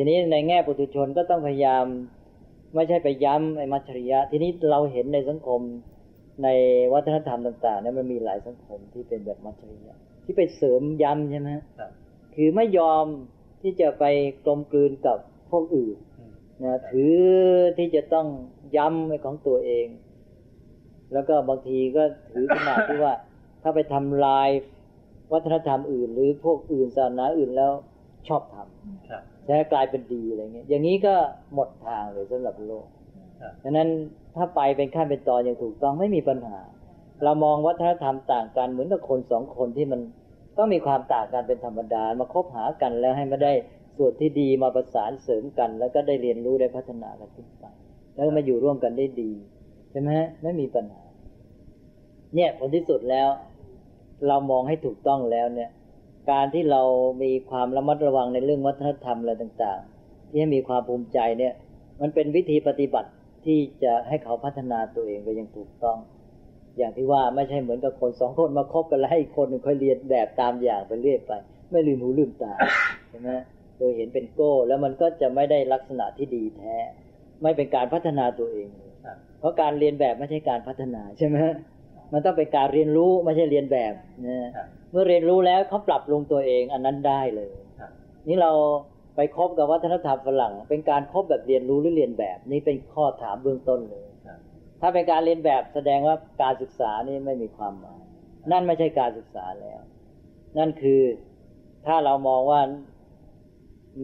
[0.00, 1.84] ทีนี้ในแง่ปุถุชนก็ต้องพยายาม
[2.74, 5.60] ไม่ใช่ไปย้ำไอ้มัจฉริยะ ทีนี้เราเห็นในสังคม
[6.44, 6.48] ใน
[6.92, 11.90] วัฒนธรรมต่างๆเนี่ยมันมีหลายสังคมที่เป็นแบบมัจฉริยะ ที่ไปเสริมย้ำใช่ไหมครับ
[12.34, 13.04] คือไม่ยอม
[13.62, 14.04] ที่จะไป
[14.44, 15.18] กลมกลืนกับ
[15.50, 16.32] พวกอื่นอืม
[16.62, 17.16] นะถือ
[17.78, 18.26] ที่จะต้อง
[18.76, 19.86] ย้ำไว้ของตัวเอง
[21.12, 23.14] แล้วก็บางทีก็ถือขนาดที่ว่า
[23.62, 24.48] ถ้าไปทำลาย
[25.32, 27.72] วัฒนธรรมอื่น หรือพวกอื่นศาสนาอื่นแล้ว
[28.28, 31.14] ชอบทำ ครับชแต่กลายเป็นดีอะไรเงี้ยอย่างนี้ก็
[31.54, 32.86] หมดทางเลยสำหรับโลก
[33.40, 33.88] ครับดังนั้น
[34.36, 36.58] ถ้าไปเป็นขั้นเป็นตอนอย่างถูกต้องไม่มีปัญหา
[37.24, 40.00] เรามองวัฒนธรรมต่างกันเหมือนกับคนสองคนที่มัน
[40.58, 43.52] ก็มีความต่างกันเป็นธรรมดามาคบหากันแล้วให้มาได้
[43.98, 47.64] ส่วนที่ดีมาประสานเสริมกัน แล้วก็ได้เรียนรู้ได้พัฒนากันขึ้นไป
[48.14, 49.32] แล้วก็มาอยู่ร่วมกันได้ดี
[49.90, 51.04] ใช่ไหมฮะไม่มีปัญหา
[52.34, 53.28] เนี่ยผลที่สุดแล้ว
[54.28, 55.70] เรามองให้ถูกต้องแล้วเนี่ย
[56.30, 56.82] การที่เรา
[57.22, 61.54] มีความระมัดระวังในเรื่องวัฒนธรรมอะไรต่างๆ ที่ให้มีความภูมิใจเนี่ย
[62.00, 63.10] มันเป็นวิธีปฏิบัติ
[63.46, 65.98] ที่จะให้เขาพัฒนาตัวเองไปอยังถูกต้อง
[66.78, 71.32] อย่างที่ว่าไม่ใช่เหมือนกับคนสองคนมาคบกันแล้วให้คนหนึ่งค่อยเรียนแบบตามอย่างไปเรื่อยไป
[71.70, 72.54] ไม่ลืมหูลืมตา
[73.08, 73.30] ใช่ไหม
[73.78, 76.76] โดยเห็นเป็นโก้ แล้วมันก็จะไม่ได้ลักษณะที่ดีแท้
[77.42, 78.68] ไม่เป็นการพัฒนาตัวเอง
[79.38, 81.36] เพราะการเรียนแบบไม่ใช่การพัฒนาใช่ไหม
[82.12, 83.94] มันต้องเป็นการเรียนรู้ไม่ใช่เรียนแบบ
[84.26, 84.50] นะ
[84.90, 87.90] เมื่อเรียนรู้แล้วเขาปรับปรุงตัวเองอันนั้นได้เลยครับ
[88.28, 88.52] นี่เรา
[89.16, 94.38] ไปคบกับวัฒนธรรมฝรั่ง เป็นการคบแบบเรียนรู้หรือเรียนแบบ นี่เป็นข้อถามเบื้องต้นเลยครับ
[94.80, 98.02] ถ้าเป็นการเรียนแบบแสดงว่าการศึกษานี่ไม่มีความหมาย
[98.50, 99.80] นั่นไม่ใช่การศึกษาแล้ว
[100.58, 101.02] นั่นคือ
[101.86, 102.60] ถ้าเรามองว่า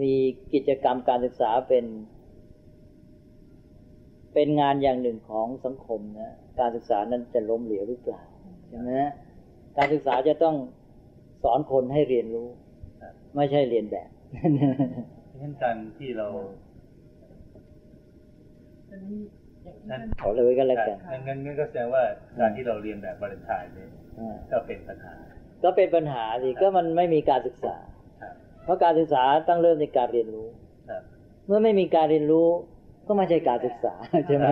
[0.00, 0.14] มี
[0.54, 1.84] กิจกรรมการศึกษาเป็น
[4.34, 8.22] เป็นงานอย่างหนึ่งของสังคมนะการศึกษานั้นจะล้มเหลวหรือเปล่า
[8.68, 8.92] ใช่ไหม
[9.76, 10.54] การศึกษาจะต้อง
[11.42, 12.48] สอนคนให้เรียนรู้
[13.02, 14.08] ครับไม่ใช่เรียนแบบ
[15.28, 16.28] เพราะฉะนั้นการที่เรา
[18.90, 19.16] อันนี้
[19.64, 22.02] อย่างที่นั่นท่านขอเลยก็แล้วกันงั้นงั้นงั้นก็แสดงว่า
[22.40, 25.14] การที่เราเรียนแบบวาเลนไทน์เนี่ยอ่าก็เป็นปัญหา
[25.64, 27.76] ก็เป็นปัญหาสิก็มันไม่มีการศึกษา
[28.22, 28.34] ครับ
[28.64, 30.48] เพราะการศึกษาต้องเริ่มในการเรียนรู้
[30.90, 31.02] ครับ
[31.46, 32.46] เมื่อไม่มีการเรียนรู้
[33.06, 33.94] ก็ไม่ใช่การศึกษา
[34.26, 34.46] ใช่ไหม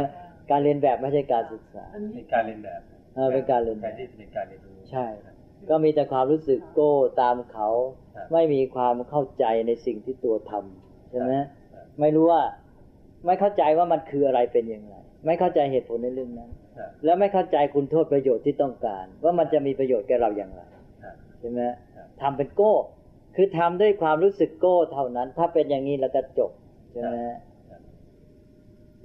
[0.51, 2.81] การเรียนแบบไม่ใช่การศึกษาอันนี้เป็นการเรียนแบบ
[3.15, 5.07] เออเป็นการเรียนแทแบบนที่จะเป็นการเรียนรู้ ใช่
[5.71, 7.69] ก็มีแต่ความรู้สึกโก้ตามเขา
[8.17, 11.47] ครับไม่มีความเข้าใจในสิ่งที่ตัวทำใช่ไหมครับ
[12.01, 12.43] ไม่รู้ว่า
[13.27, 14.95] ไม่เข้าใจว่ามันคืออะไรเป็นอย่างไร
[15.27, 20.61] ไม่เข้าใจเหตุผลในเรื่องนั้นครับแล้วไม่เข้าใจคุณโทษประโยชน์ที่ต้องการ ว่ามันจะมีประโยชน์แก่เราอย่างไร
[21.03, 21.61] ครับใช่ไหม
[21.97, 22.75] ครับทำเป็นโก้
[23.37, 26.51] คือทำด้วยความรู้สึกโก้เท่านั้น ถ้าเป็นอย่างนี้แล้วก็จบ
[26.93, 27.17] ใช่ไหม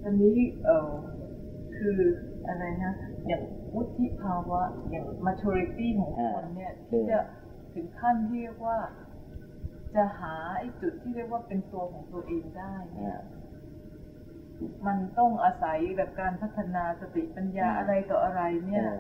[0.04, 0.90] อันนี้เออ
[1.78, 2.00] คือ
[2.50, 2.94] อะไรนะ
[3.28, 3.42] อย่าง
[3.74, 7.20] วุฒิภาวะ อย่าง maturity ของคนเนี่ยที่จะ
[7.74, 8.78] ถึงขั้นที่เรียกว่า
[9.96, 13.20] จะหาไอ้จุดที่เรียกว่าเป็นตัวของตัวเองได้เนี่ย
[14.88, 19.00] มันต้องอาศัยแบบการพัฒนาสติปัญญาอืมอะไรต่ออะไรเนี่ยอ่า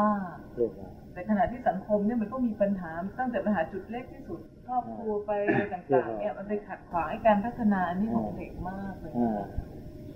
[0.00, 9.44] มากเรื่องว่าแต่ขณะที่สังคมเนี่ยมันก็มีปัญหาตั้งแต่ปัญหาจุดเล็กที่สุดครอบครัวไปอะไรต่างๆเนี่ยมันไปขัดขวางไอ้การพัฒนาอันนี้ของเด็กมากเลยอ่า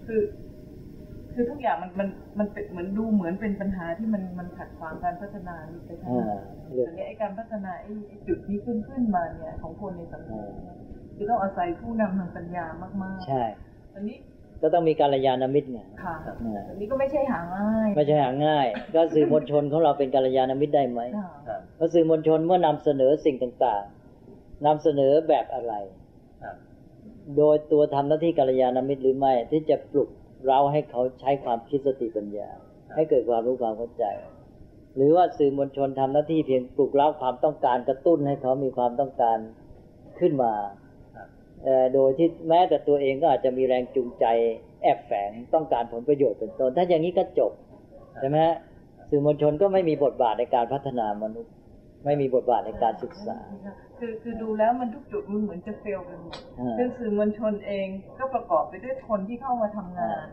[0.07, 0.21] คือ
[1.35, 6.41] คือทุกอย่างมันมันมันเป็นเหมือนดูเหมือนเป็นปัญหาที่มันมันขัดขวางการพัฒนานี่ไปทั้งอ่านั้น
[6.75, 10.77] เรื่องแต่เนี่ยไอ้การพัฒนาไอ้ไอ้จุดนี้ขึ้นขึ้นมาเนี่ยของคนในสังคมอ่า
[11.17, 12.65] คือต้องอาศัยผู้นำทางปัญญา
[13.03, 13.45] มากๆ ใช่
[13.95, 14.17] อันนี้
[14.63, 25.75] ก็ต้องมีการยานมิตรไงค่ะอ่าอันนี้ก็ไม่ใช่หาง่าย ไม่ใช่หาง่าย ก็สื่อมวลชนของเราเป็นการยานมิตรได้ไหมค่ะครับเพราะสื่อมวลชนเมื่อนำเสนอสิ่งต่างๆนำเสนอแบบอะไร
[26.43, 26.57] ครับ
[27.37, 30.09] โดยตัวทำหน้าที่กัลยาณมิตรหรือไม่ที่จะปลุก
[30.49, 32.49] เราให้เขาใช้ความคิดสติปัญญา
[32.95, 34.05] ให้เกิดความรู้ความเข้าใจ
[34.97, 39.39] หรือว่าสื่อมวลชนทำหน้าที่เพียงปลุกเร้าความต้องการกระตุ้นให้เขามีความต้องการ
[40.21, 40.53] ขึ้นมา
[41.17, 41.29] ครับ
[41.65, 44.25] เอ่อโดยที่แม้แต่ตัวเองก็อาจจะมีแรงจูงใจ
[44.83, 47.53] แอบแฝงต้องการผลประโยชน์เป็นต้น ถ้าอย่างนี้ก็จบ
[48.21, 48.57] ใช่ไหมฮะ
[49.09, 51.53] สื่อมวลชนก็ไม่มีบทบาทในการพัฒนามนุษย์
[52.05, 53.39] ไม่มีบทบาทในการศึกษา
[53.99, 60.27] คือคือดูแล้วมันทุกจุดมันเหมือนจะเฟลไปหมดอ่าคือสื่อมวลชนเองก็ประกอบไปด้วยคนที่เข้ามาทำงาน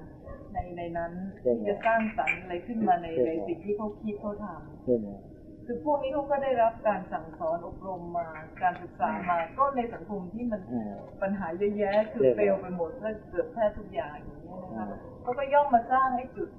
[0.53, 4.45] ในในนั้นใช่ที่ไหมจะสร้างสรรค์อะไรขึ้นมาในใช่ในไหมสิ่งที่เขาคิดเขาท
[4.85, 8.27] ใช่ไหมำคือพวกนี้เขาก็ได้รับการสั่งสอนอบรมมา
[8.63, 14.87] การศึกษามาก็ในสังคมที่มันอ่าปัญหาเยอะแยะคือใช่ไหมเฟลไปหมดและเกือบแทบทุกอย่างอย่างนี้ยนะคะอ่า
[15.21, 16.49] เขาก็ย่อมมาสร้างให้จุด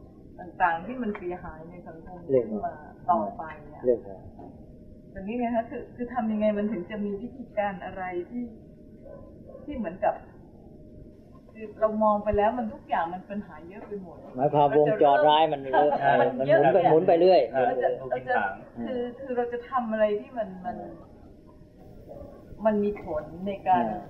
[0.41, 2.75] ต่างๆ ที่มันเสียหายในสังคมเรื่องขึ้นมา
[3.11, 8.45] ต่อไปอะเรื่องอะไรแต่นี่ไงคะคือคือทำยังไงมันถึงจะมีวิธีการอะไรที่
[9.65, 10.15] ที่เหมือนกับ
[11.53, 15.89] คือเรามองไปแล้วมันทุกอย่างมันปัญหาเยอะไปหมดหมายความวงจรร้ายมันเยอะ
[16.21, 18.53] มันมันเยหอะมุนไปเนี่ยหมุนไปเรื่อยเออเราจะลูกเราทิ้งจะถาง
[18.87, 20.77] คือคือเราจะทำอะไรที่มันมัน
[22.65, 24.03] มันมีผลในการอ่า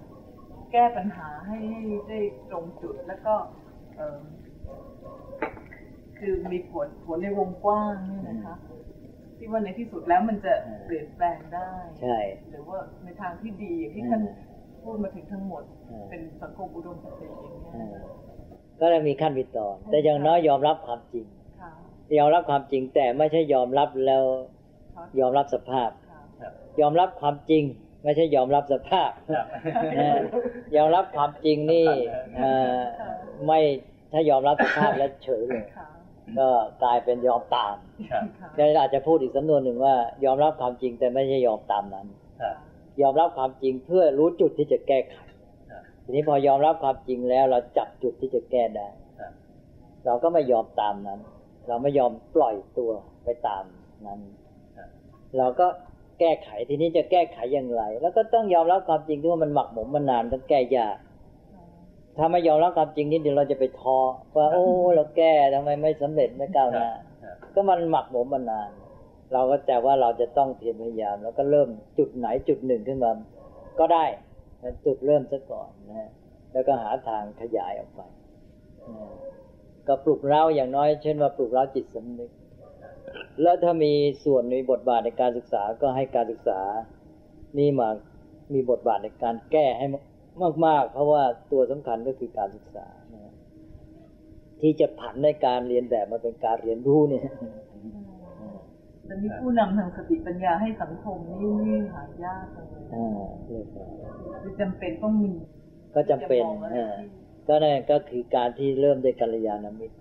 [0.73, 3.35] แก้ปัญหาให้ให้ได้ตรงจุดแล้วก็
[3.97, 4.18] เออ
[6.18, 8.57] คือมีผลผลในวงกว้างเนี่ยนะคะ
[9.38, 11.68] ที่ว่าในที่สุดแล้วมันจะอ่าเปลี่ยนแปลงได้
[12.01, 12.18] ใช่
[12.51, 14.37] หรือว่าในทางที่ดีอย่างที่ท่านอ่า
[14.85, 17.98] พูดมาถึงทั้งหมดอ่าเป็นสังคมอุดมคติอย่างเงี้ยอ่า
[18.81, 21.27] ก็เลยมีขั้นมีตอน แต่อย่างน้อยยอมรับความจริง
[21.61, 21.70] ค่ะ
[22.18, 24.24] ยอมรับความจริงแต่ไม่ใช่ยอมรับแล้ว
[24.96, 27.64] ค่ะยอมรับสภาพค่ะครับยอมรับความจริง
[28.05, 29.46] ไม่ใช่ยอมรับสภาพครับ
[29.98, 30.11] นะ
[30.77, 31.87] ยอมรับความจริงนี่
[32.37, 32.79] เอ่อ
[33.46, 33.61] ไม่
[34.12, 35.87] ถ้ายอมรับสภาพแล้วเฉยเลยค่ะ
[36.38, 36.49] ก็
[36.83, 37.77] กลายเป็นยอมตาม
[38.11, 42.07] ครับค่ะก็อาจจะพูดอีกสำนวนหนึ่งว่า ยอมรับความจริงแต่ไม่ใช่ยอมตามนั้น
[42.41, 42.55] ครับ
[43.03, 45.17] ยอมรับความจริงเพื่อรู้จุดที่จะแก้ไข
[45.71, 48.88] ครับทีนี้พอยอมรับความจริงแล้ว เราจับจุดที่จะแก้ได้
[49.19, 49.33] ครับ
[50.07, 51.21] เราก็ไม่ยอมตามนั้น
[51.69, 52.91] เราไม่ยอมปล่อยตัว
[53.25, 53.64] ไปตาม
[54.07, 54.21] นั้น
[54.77, 54.88] ครับ
[55.38, 55.67] เราก็
[56.21, 60.97] แก้ไขทีนี้จะแก้ไขอย่างไร แล้วก็ต้องยอมรับความจริงที่ว่ามันหมักหมมมานานต้องแก้ยาก
[62.18, 63.98] ถ้าไม่ยอมรับความจริงนี่เดี๋ยวเราจะไปท้อ
[64.37, 66.88] ว่าโอ้เราแก้ทำไมไม่สำเร็จไม่ก้าวหน้า
[67.22, 68.70] ครับก็มันหมักหมมมานาน
[69.33, 73.11] เราก็แต่ว่าเราจะต้องเพียรพยายาม แล้วก็เริ่มจุดไหนจุดหนึ่งขึ้นมา
[73.81, 74.04] ก็ได้
[74.61, 76.11] แต่จุดเริ่มซะก่อนนะฮะ
[76.52, 78.00] แล้วก็หาทางขยายออกไป
[78.96, 79.09] นะ
[79.87, 82.31] ก็ปลุกเราอย่างน้อย เช่นว่าปลุกเราจิตสำนึก
[83.42, 83.92] แล้วถ้ามี
[84.24, 86.61] ส่วนมีบทบาทในการศึกษาก็ให้การศึกษา
[87.59, 87.88] นี่มา
[88.54, 89.87] มีบทบาทในการแก้ให้
[90.66, 91.22] มาก ๆ เพราะว่า
[91.53, 93.35] ตัวสำคัญก็คือการศึกษานะฮะ
[94.61, 97.24] ที่จะผันในการเรียนแบบมาเป็นการเรียนรู้เนี่ย
[99.09, 103.92] ตอนนี้ผู้นำทางสติปัญญาให้สังคมนี่นี่หายากจังเลยอ่าเรียบร้อย
[104.42, 105.33] คือจำเป็นต้องมี
[105.94, 107.09] ก็จำเป็นจะมองอะไรอ่าที่
[107.48, 109.96] ก็นั่นก็คือการที่เริ่มด้วยกัลยาณมิตร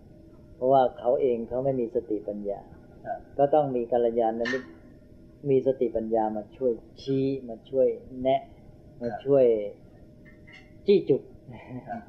[0.55, 2.59] เพราะว่าเขาเองเขาไม่มีสติปัญญา
[3.05, 4.67] ครับก็ต้องมีกัลยาณมิตร
[5.49, 6.71] มีสติปัญญามาช่วย
[7.01, 7.87] ชี้มาช่วย
[8.21, 8.41] แนะ
[9.01, 9.45] มาช่วย
[10.87, 11.21] จี้จุด
[11.89, 12.01] ครับ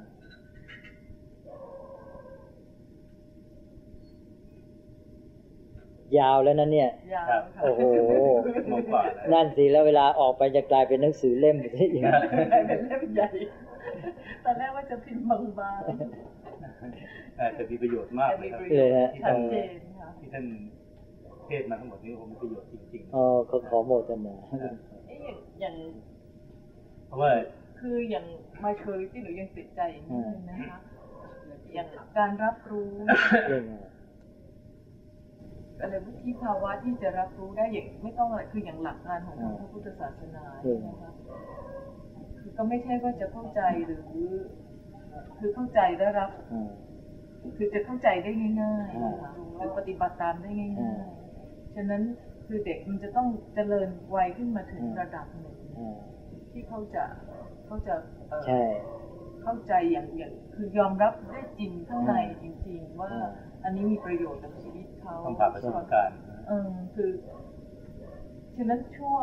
[6.19, 7.83] ยาวแล้วนะเนี่ยยาวครับค่ะโอ้โห
[8.73, 12.03] มากกว่านะนั่นสิแล้วเวลาออกไปจะกลายเป็นหนังสือเล่มไปซะอีก
[12.69, 13.29] เป็นเล่มใหญ่
[14.45, 15.43] ตอนแรกว่าจะพิมพ์บาง
[17.37, 20.45] เอ่อแต่มีประโยชน์ๆมากแต่เลมียครับประโยชน์เลยฮะชัดเจนค่ะที่ท่าน
[21.47, 24.75] เทศมาทั้งหมดนี้ผมมีประโยชน์จริงอ๋อเขาขอโมทนาๆครับ
[25.09, 25.75] เอ๊ะอย่างอย่าง
[27.07, 27.31] เพราะว่า
[27.81, 28.27] คืออย่าง
[28.63, 30.79] มาเชยที่หนูยังติดใจอย่างนี้เลยนะคะ
[31.73, 32.91] อย่างการรับรู้
[33.49, 33.85] เรื่องอะไร
[35.81, 41.13] อะไรวุฒิภาวะที่จะรับรู้ได้อย่างไม่ต้องอะไรคืออย่างหลักการของทางพระพุทธศาสนาเนี่ยนะคะ
[42.39, 44.03] คือก็ไม่ใช่ว่าจะเข้าใจหรือ
[45.39, 46.71] คือเข้าใจและรับอ่า
[47.57, 52.03] คือจะเข้าใจได้ง่ายอ่าๆนะคะหรือปฏิบัติตามได้ง่าอ่ายๆ ฉะนั้น
[52.47, 55.99] คือเด็กมันจะต้องเจริญวัยขึ้นมาถึงระดับหนึ่งอ่า
[56.51, 57.05] ที่เขาจะ
[57.69, 57.95] เขาจะ
[58.29, 58.61] เอ่อใช่
[59.43, 63.31] เข้าใจอย่างอย่างคือยอมรับได้จริงข้างในจริง ๆว่าอ่า
[63.65, 66.17] อันนี้มีประโยชน์กับชีวิตเขาต้องผ่านประสบการณ์
[66.49, 67.11] เออคือ
[68.57, 69.23] ฉะนั้นช่วง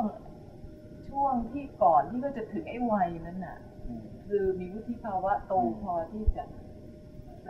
[1.10, 6.44] ช่วงที่ก่อนที่เขาจะถึงไอ้วัยนั้นน่ะอืมคือมีวุฒิภาวะโตอืมพอที่จะ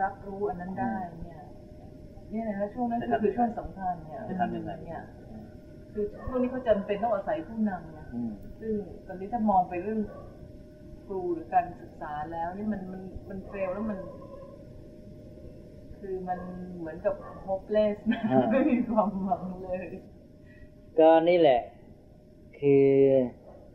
[0.02, 1.42] รับรู้อันนั้นได้เนี่ย
[2.30, 5.02] เนี่ยนะช่วงนั้นคือคือช่วงสำคัญเนี่ยจะทำยังไงเนี่ย
[5.92, 8.72] คือช่วงนี้เขาจำเป็นต้องอาศัยผู้นำเนี่ยอืมซึ่ง
[9.06, 10.00] ตอนนี้ถ้ามองไปเรื่อง
[11.06, 13.98] ครูหรือการศึกษาแล้วนี่มันมันมันเฟลแล้วมัน
[15.98, 16.38] คือมัน
[16.78, 17.14] เหมือนกับ
[17.46, 19.80] hopeless นะอ่าไม่มีความหวังเลย
[20.98, 21.60] ก็นี่แหละ
[22.58, 22.88] คือ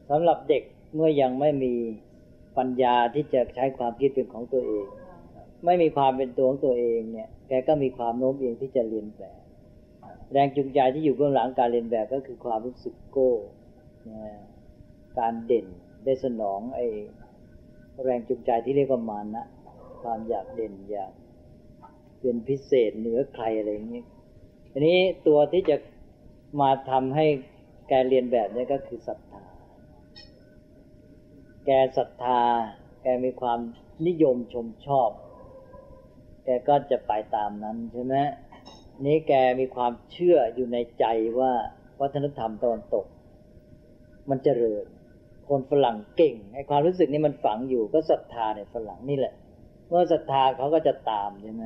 [0.09, 0.63] สำหรับเด็ก
[0.95, 1.73] เมื่อยังไม่มี
[2.57, 4.85] ปัญญาที่จะใช้ความคิดเป็นของตัวเอง
[5.65, 9.37] ไม่มีความเป็นตัวของตัวเองเนี่ย แกก็มีความโน้มเอียงที่จะเรียนแบบ
[10.31, 13.31] แรงจูงใจที่อยู่เบื้องหลังการเรียนแบบก็คือความรู้สึกโก้
[14.09, 14.21] นะ
[15.19, 15.65] การเด่น
[16.03, 16.87] ได้สนองไอ้
[18.03, 19.45] แรงจูงใจที่เรียกว่ามานะ
[20.01, 21.11] ความอยากเด่นอยาก
[22.19, 24.03] เป็นพิเศษเหนือใครอะไรอย่างนี้
[24.71, 25.77] อันนี้ตัวที่จะ
[26.61, 27.25] มาทำให้
[27.87, 29.43] แกเรียนแบบนี่ยก็คือศรัทธา
[31.65, 32.41] แกศรัทธา
[33.03, 33.59] แกมีความ
[34.07, 35.09] นิยมชมชอบ
[36.45, 38.15] แกก็จะไปตามนั้นใช่ไหม
[39.05, 41.05] นี้แกมีความเชื่ออยู่ในใจ
[41.39, 41.51] ว่า
[42.01, 43.05] วัฒนธรรมตะวันตก
[44.29, 44.85] มันเจริญ
[45.49, 49.33] คนฝรั่งเก่งไอ้ความรู้สึกนี้มันฝังอยู่ก็ศรัทธาในฝรั่งนี่แหละ
[49.89, 51.63] เมื่อศรัทธาเขาก็จะตามใช่ไหม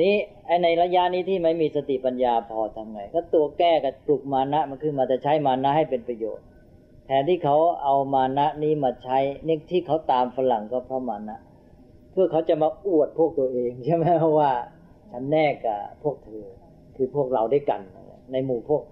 [0.00, 0.14] นี้
[0.46, 6.46] ไอ้ในระยะนี้ที่ไม่มีสติปัญญาพอทำไง ก็ตัวแก้กับปลุกมานะมันขึ้นมาแต่ใช้มานะให้เป็นประโยชน์
[7.06, 11.38] แทนที่เขาเอามานะนี้มาใช้นี่ที่เขาตามฝรั่งก็เพราะมานะ
[12.12, 14.06] เพื่อเขาจะมาอวดพวกตัวเองใช่ไหม
[14.38, 14.52] ว่า
[15.12, 16.44] ฉันแน่กับพวกเธอ
[16.96, 17.80] คือพวกเราด้วยกัน
[18.32, 18.82] ในหมู่พวก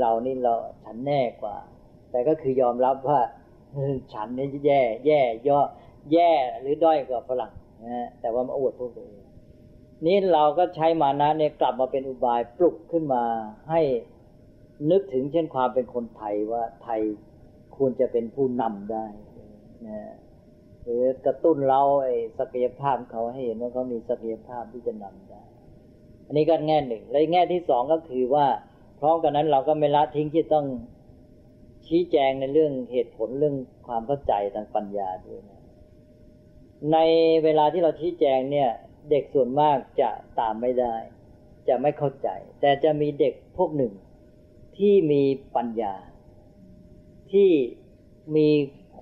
[0.00, 1.56] เรานี่เราฉันแน่กว่า
[2.12, 3.20] แต่ก็คือยอมรับว่า
[4.12, 5.60] ฉันนี่แย่ แย่ย่อ
[6.12, 9.24] แย่หรือด้อยกว่าฝรั่งนะฮะแต่ว่ามาอวดพวกตัวเอง
[10.06, 13.24] นี่เราก็ใช้มานะเนี่ยกลับมาเป็นอุบายปลุกขึ้นมา
[13.70, 13.80] ให้
[14.90, 17.00] นึกถึงเช่นความเป็นคนไทยว่าไทย
[17.76, 19.06] ควรจะเป็นผู้นำได้
[19.86, 20.12] นะ
[20.82, 25.42] หรือกระตุ้นเราไอ้ศักยภาพเขาให้เห็นว่าเขามีศักยภาพที่จะนำได้
[26.26, 28.46] อันนี้ก็แง่หนึ่ง และแง่ที่สองก็คือว่า
[29.00, 30.66] พร้อมกันนั้นเราก็ไม่ละทิ้งที่ต้อง
[31.86, 35.60] ชี้แจงในเรื่องเหตุผลเรื่องความเข้าใจทางปัญญาด้วยนะ
[36.92, 36.98] ใน
[37.44, 38.70] เวลาที่เราชี้แจงเนี่ย
[39.10, 40.94] เด็กส่วนมากจะตามไม่ได้
[41.68, 42.28] จะไม่เข้าใจ
[42.60, 43.92] แต่จะมีเด็กพวกหนึ่ง
[44.78, 45.22] ที่มี
[45.56, 45.94] ปัญญา
[47.32, 47.50] ที่
[48.36, 48.48] มี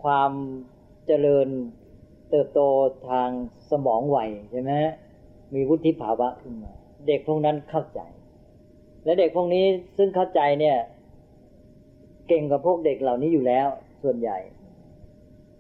[0.03, 0.33] ความ
[1.07, 1.49] เจริญ
[2.31, 2.61] เติบโต
[3.09, 3.31] ทาง
[3.71, 4.19] สมองไว
[4.51, 4.73] ใช่ไหม
[5.55, 6.73] มีวุฒิภาวะขึ้นมา
[7.09, 8.01] เด็กพวกนั้นเข้าใจ
[9.05, 9.65] และเด็กพวกนี้
[9.97, 10.77] ซึ่งเข้าใจเนี่ย
[12.31, 13.69] เก่งกว่าพวกเด็กเหล่านี้อยู่แล้ว
[14.03, 14.39] ส่วนใหญ่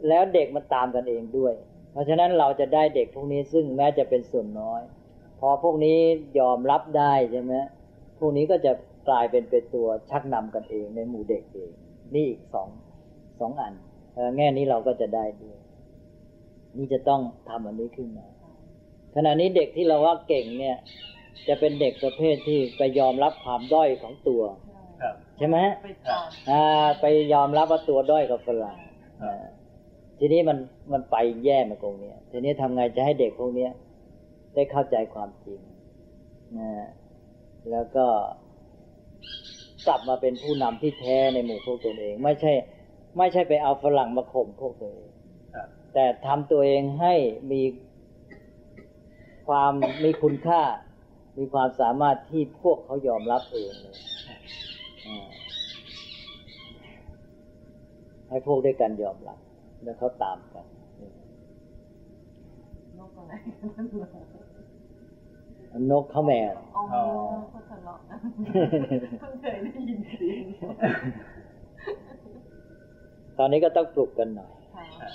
[0.08, 1.54] แล้วเด็กมันตามกันเองด้วย
[1.92, 4.80] เพราะฉะนั้นเราจะได้เด็กพวกนี้ซึ่งแม้จะเป็นส่วนน้อย
[5.40, 5.98] พอพวกนี้
[6.40, 7.54] ยอมรับได้ใช่ไหม
[8.18, 8.72] พวกนี้ก็จะ
[9.08, 11.70] กลายเป็นเป็นตัวชักนำกันเองในหมู่เด็กเอง
[12.14, 12.68] นี่อีกสอง
[13.40, 13.72] สองอัน
[14.36, 15.58] แง่นี้เราก็จะได้ด้วย
[16.76, 18.26] นี่จะต้องทำอันนี้ขึ้นมา
[19.14, 20.76] ขณะนี้เด็กที่เราว่าเก่งเนี่ย
[21.48, 24.42] จะเป็นเด็กประเภทที่ไปยอมรับความด้อยของตัว
[25.40, 28.76] ใช่ไหมไปตามอ่า ไปยอมรับว่าตัวด้อยกับฝรั่ง
[29.22, 29.44] อ่า
[30.18, 30.58] ทีนี้มัน
[30.92, 33.72] มันไปแย่มาตรงเนี้ยทีนี้ทำไงจะให้เด็กพวกเนี้ย
[34.54, 35.60] ได้เข้าใจความจริง
[36.58, 36.70] นะ
[37.70, 38.06] แล้วก็
[39.86, 42.52] กลับมาเป็นผู้นำที่แท้ในหมู่พวกตนเอง ไม่ใช่
[43.18, 45.10] ไม่ใช่ไปเอาฝรั่งมาข่มพวกตัวเอง
[45.54, 47.14] ครับแต่ทำตัวเองให้
[47.52, 47.62] มี
[49.48, 49.72] ความ
[50.04, 50.62] มีคุณค่า
[51.38, 53.96] มีความสามารถที่พวกเขายอมรับเองเลย
[54.28, 54.36] อ่า
[58.28, 59.38] ให้พวกด้วยกันยอมรับ
[59.82, 60.66] แล้วเขาตามกัน
[62.98, 63.32] นกอะไร
[65.90, 66.82] นกเขาแมวอ๋อ
[67.50, 68.18] เขาทะเลาะกัน
[69.20, 70.44] เพิ่งเคยได้ยินเสียง
[73.38, 75.08] ตอนนี้ก็ต้องปลุกกันหน่อยค่ะ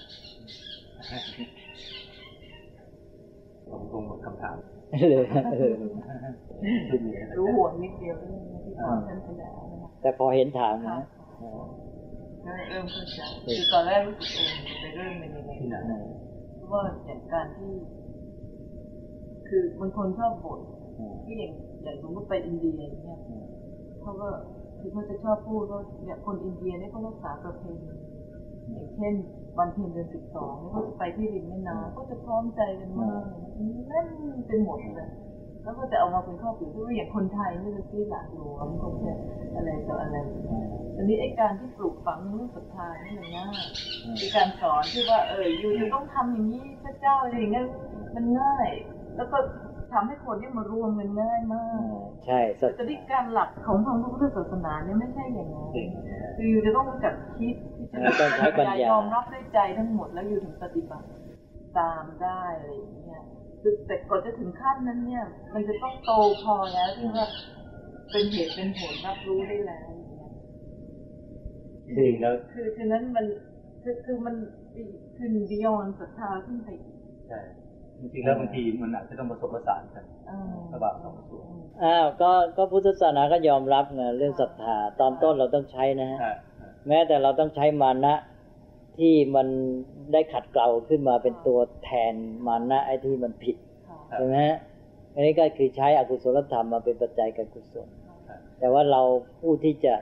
[3.69, 4.56] ผมคงหมดคำถาม
[7.38, 11.56] รู้หัวนิดเดียวที่สอนท่านไปแล้วนะคะแต่พอเห็นถามค่ะนะ
[12.45, 15.78] ก็เริ่มเข้าใจคือตอนแรกรู้สึกเองไปเริ่มเป็นยังไงที่ไหน
[16.56, 17.71] เพราะว่าอย่างการที่
[19.48, 20.60] คือบางคนชอบบ่น
[21.26, 21.52] ที่อย่าง
[21.84, 23.19] อย่างสมมติไปอินเดียเงี้ย
[24.02, 24.30] เขาก็
[24.80, 27.91] คือเขาจะชอบพูดว่าเนี่ยคนอินเดียเนี่ยเขารักษาประเพณี
[28.71, 29.13] อย่างเช่น
[29.57, 33.21] วันเพ็ญเดือนสิบสองเนี่ยเขาจะไปที่ริมแม่น้ำเขาจะพร้อมใจกันมาก
[33.89, 34.07] แน่น
[34.47, 35.09] เป็นหมดเลย
[35.63, 39.15] แล้วก็จะเอามาเป็นข้อเปรียบเทียบว่าอย่างคนไทยนี่จะที่หลักหลวงคนจะ
[39.55, 40.17] อะไรต่ออะไร
[40.97, 43.63] อันนี้ไอ้การที่ปลูกฝังเรื่องศรัทธานี่มันง่าย
[44.19, 47.65] คือการสอนที่ว่าเอออยู่จะต้องทำอย่างนี้พระเจ้าอะไรอย่างเงี้ย
[48.15, 48.67] มันง่าย
[49.15, 49.37] แล้วก็
[49.95, 51.65] ทำให้คนที่มารวมกันง่ายมา
[52.03, 55.89] กใช่สัแต่ที่การหลักของทางพระพุทธศาสนาเนี่ยไม่ใช่อย่างนั้นจริง
[56.38, 57.55] คืออยู่จะต้องรู้จักคิด
[57.91, 61.08] ที่จะต้องใช้ปัญญายอมรับด้วยใจทั้งหมดแล้วอยู่ถึงปฏิบัติ
[61.79, 63.23] ตามได้อะไรอย่างเงี้ย
[63.62, 66.12] คือแต่ก่อนจะถึงขั้นนั้นเนี่ย มันจะต้องโต
[66.43, 67.27] พอแล้วที่ว่า
[68.12, 70.31] เป็นเหตุเป็นผลรับรู้ได้แล้วอย่างเงี้ย
[71.86, 73.25] จริงๆแล้วคือฉะนั้นมัน
[73.84, 74.36] คือคือมัน
[75.17, 76.95] ขึ้นบิยอนศรัทธาขึ้นไปอีก
[77.27, 77.41] ใช่
[78.13, 81.45] จริงๆแล้วบางทีมันอาจจะต้องผสมผสานกันเออระหว่างสองส่วน
[81.83, 86.35] อ้าวก็ก็พุทธศาสนาก็ยอมรับไงเรื่องศรัทธาตอนต้นเราต้องใช้นะฮะอ่า
[86.87, 88.15] แม้แต่เราต้องใช้มานะ
[88.97, 89.47] ที่มัน
[90.13, 92.13] ได้ขัดเกลาขึ้นมาเป็นตัวแทน
[92.47, 93.55] มานะไอ้ที่มันผิด
[93.87, 94.57] ค่ะใช่ไหมฮะ
[95.13, 97.87] อันนี้ก็คือใช้อกุศลธรรมมาเป็นปัจจัยการกุศล
[98.27, 99.01] ครับแต่ว่าเรา
[99.41, 99.93] ผู้ที่จะ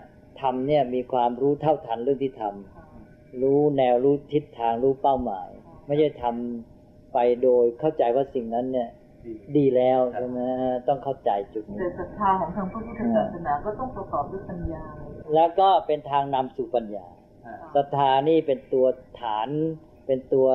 [0.41, 2.83] ทำเนี่ยมีความรู้เท่าทันเรื่องที่ทำค่ะ
[3.41, 5.49] รู้แนวรู้ทิศทางรู้เป้าหมาย
[5.87, 6.72] ไม่ใช่ทำ
[7.13, 8.89] ไปโดยเข้าใจว่าสิ่งนั้นเนี่ย
[9.25, 10.39] ดีดีแล้วใช่ไหม
[10.87, 14.83] ต้องเข้าใจจุดนี้แต่ศรัทธาของทางพระพุทธศาสนาก็ต้องประกอบด้วยปัญญา
[15.35, 17.07] แล้วก็เป็นทางนำสู่ปัญญา
[17.45, 18.85] อ่าศรัทธานี่เป็นตัว
[19.21, 19.49] ฐาน
[20.07, 20.47] เป็นตัว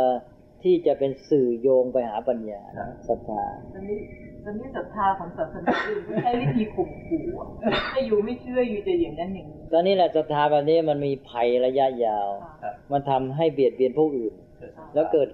[0.63, 2.63] ที่จะเป็นสื่อโยงไปหาปัญญา
[3.09, 3.43] ศรัทธา
[3.75, 3.99] ตอนนี้
[4.45, 7.49] ตอนนี้ศรัทธาของศาสนาอื่นก็ใช้วิธีข่มขู่อะ
[7.93, 15.29] ถ้าอยู่ไม่เชื่ออยู่จะอย่างนั้นอย่างนี้ตอนนี้แหละศรัทธาแบบนี้มันมีภัยระยะยาวค่ะครับมันทำให้เบียดเบียนผู้อื่น เกิดสงครามแล้วเกิด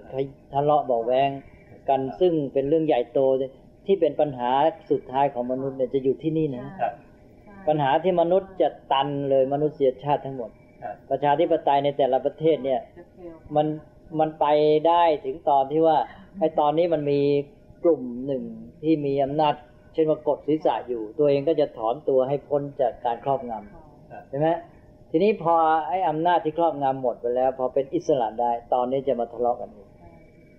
[0.53, 1.29] ทะเลาะเบาะแวง
[1.89, 3.19] กันซึ่งเป็นเรื่องใหญ่โต
[3.85, 4.51] ที่เป็นปัญหา
[4.91, 6.93] สุดท้ายของมนุษย์เนี่ยจะอยู่ที่นี่นะครับ
[7.67, 10.49] ปัญหาที่มนุษย์จะตันเลยมนุษยชาติทั้งหมด
[10.83, 13.67] ครับประชาธิปไตยในแต่ละประเทศเนี่ยจะเฟลมัน
[14.19, 14.45] มันไป
[14.87, 15.97] ได้ถึงตอนที่ว่า
[16.39, 17.21] ไอ้ตอนนี้มันมี
[17.83, 18.43] กลุ่มหนึ่ง
[18.83, 19.53] ที่มีอำนาจ
[19.93, 24.47] เช่นว่ากดศีรษะอยู่ ตัวเองก็จะถอนตัวให้พ้นจากการครอบงำค่ะใช่ไหม
[25.17, 25.55] ทีนี้พอ
[25.87, 29.89] ไอ้อำนาจที่ครอบงำหมดไปแล้ว พอเป็นอิสระได้ ตอนนี้จะมาทะเลาะกันอีก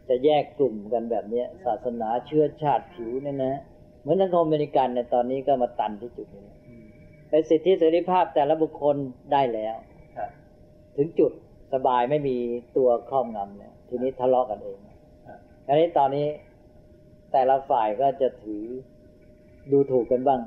[0.09, 3.55] จะแยกกลุ่มกันแบบเนี้ยศาสนาเชื้อชาติผิวเนี่ยนะ
[4.01, 6.85] เหมือนสังคมอเมริกันในยตอนนี้ก็มาตันที่จุดนี้อืม
[7.31, 8.97] ไอ้สิทธิเสรีภาพแต่ละบุคคล
[9.33, 9.77] ได้แล้ว
[10.17, 10.31] ครับ
[10.97, 11.33] ถึงจุด
[11.75, 12.37] สบายไม่มี
[12.77, 14.79] ตัวครอบงำเนี่ย ทีนี้ทะเลาะกันเอง
[15.27, 15.39] ครับ
[15.69, 16.27] อันนี้ตอนนี้
[17.33, 18.65] แต่ละฝ่ายก็จะถือ
[19.73, 20.41] ดูถูกกันบ้าง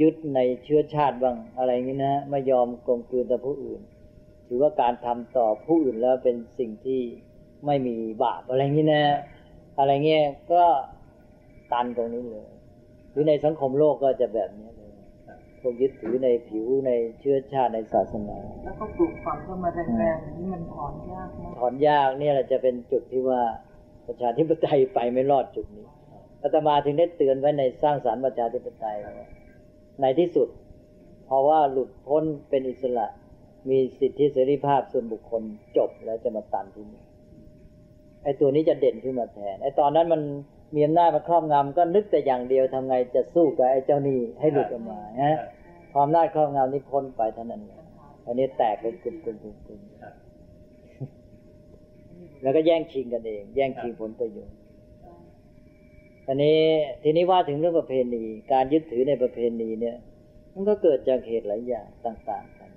[0.00, 3.80] ยึดในเชื้อชาติบ้างอะไรอย่างนี้นะไม่ยอมกลมกลืนต่อผู้อื่น
[4.52, 7.00] รือว่าการทำต่อผู้อื่นแล้วเป็นสิ่งที่
[7.66, 9.04] ไม่มีบาปอะไรงี้นะ
[9.78, 10.64] อะไรเงี้ยก็
[11.72, 12.46] ตันตรงนี้เลย
[13.10, 14.92] หรือในสังคมโลกก็จะแบบนี้เลย
[15.60, 16.90] พวกยึดถือในผิวใน
[17.20, 23.40] เชื้อชาติในศาสนา แล้วก็ปลูกฝังก็มาแรงๆอย่างนี้มันถอนยากมากถอนยากเนี่ยแหละจะเป็นจุดที่ว่า
[24.06, 25.86] ประชาธิปไตยไปไม่รอดจุดนี้
[26.42, 29.28] อาตมาถึงได้เตือนไว้ในสร้างสารรค์ประชาธิปไตยว่า
[30.00, 30.48] ในที่สุด
[31.26, 33.06] เพราะว่าหลุดพ้นเป็นอิสระ
[33.68, 35.42] มีสิทธิเสรีภาพส่วนบุคคล
[35.76, 37.02] จบแล้วจะมาตันที่นี่
[38.22, 40.22] ไอ้ตัวนี้จะเด่นขึ้นมาแทนไอ้ตอนนั้นมัน
[40.74, 45.38] มีอำนาจมาครอบงำก็นึกแต่อย่างเดียวทำไงจะสู้กับไอ้เจ้าหนี้ให้หลุดออกมาฮะ
[45.90, 47.84] พออำนาจครอบงำนี่พ้นไปเท่านั้นเอง
[48.26, 50.14] อันนี้แตกเป็นกลุ่มๆกลุ่มๆครับ
[52.42, 54.56] แล้วก็แย่งชิงกันเอง แย่งชิงผลประโยชน์
[56.28, 56.58] อันนี้
[57.02, 59.96] ทีนี้ว่าถึงเรื่องประเพณี การยึดถือในประเพณีเนี่ย
[60.54, 62.70] มันก็เกิดจากเหตุหลายอย่างต่างๆกัน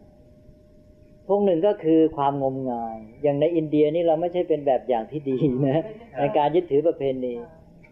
[1.27, 5.37] พวกหนึ่งก็คือความงมงาย อย่างในอินเดียนี่เราไม่ใช่เป็นแบบอย่างที่ดี
[5.67, 5.83] นะ
[6.19, 7.33] ในการยึดถือประเพณี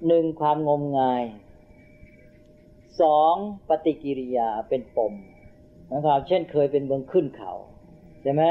[0.08, 1.24] หนึ่งความงมงาย
[3.02, 3.36] สอง
[3.70, 5.14] ปฏิกิริยาเป็นปม
[5.94, 7.54] นะครับเช่นเคยเป็นเมืองขึ้นเขา
[8.24, 8.44] ใช่ไหม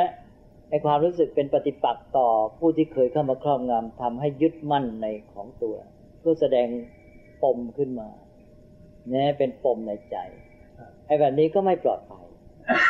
[0.68, 2.28] ไอความรู้สึกเป็นปฏิปักษ์ต่อ
[2.59, 5.76] ผู้ที่เคยเข้ามาครอบงำทำให้ยึดมั่นในของตัว
[6.22, 6.68] เพื่อแสดง
[7.42, 8.08] ปมขึ้นมา
[9.10, 10.16] เนี่ยเป็นปมในใจ
[11.06, 12.26] ไอ้แบบนี้ก็ไม่ปลอดภัย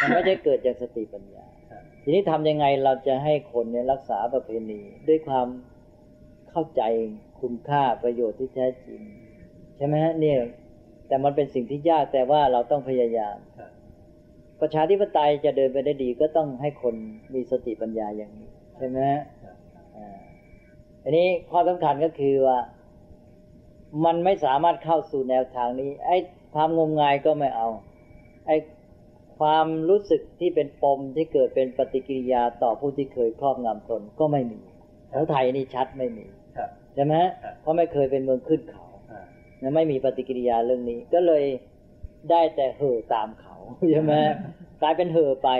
[0.00, 5.46] มันไม่ได้เกิดจากสติปัญญาครับทีนี้ทำยังไงเราจะให้คนเนี่ยรักษาประเพณี ด้วยความ
[6.50, 6.82] เข้าใจ
[7.40, 9.00] คุณค่าประโยชน์ที่แท้จริง
[9.76, 10.38] ใช่ไหมฮะเนี่ย
[11.08, 13.70] แต่มันเป็นสิ่งที่ยากแต่ว่าเราต้องพยายามครับ
[14.60, 16.94] ประชาธิปไตยจะเดินไปได้ดีก็ต้องให้คน
[17.34, 19.56] มีสติปัญญาอย่างนี้ ใช่ไหมฮะครับ
[19.96, 20.20] อ่า
[21.04, 22.58] อันนี้ข้อสำคัญก็คือว่า
[24.04, 26.16] มันไม่สามารถเข้าสู่แนวทางนี้ ไอ้
[26.54, 27.68] ความงมงายก็ไม่เอา
[28.46, 28.56] ไอ้
[29.38, 34.60] ความรู้สึกที่เป็นปมที่เกิดเป็นปฏิกิริยาต่อผู้ที่เคยครอบงำตนก็ไม่มี
[35.08, 36.26] แถวไทยนี่ชัดไม่มี
[36.56, 39.22] ครับใช่ไหมฮะครับเพราะไม่เคยเป็นเมืองขึ้นเขาอ่า
[39.62, 41.44] นะไม่มีปฏิกิริยาเรื่องนี้ ก็เลย
[42.30, 43.54] ได้แต่เห่อตามเขา
[43.92, 44.14] ใช่ไหม
[44.82, 45.50] กลายเป็นเห่อไป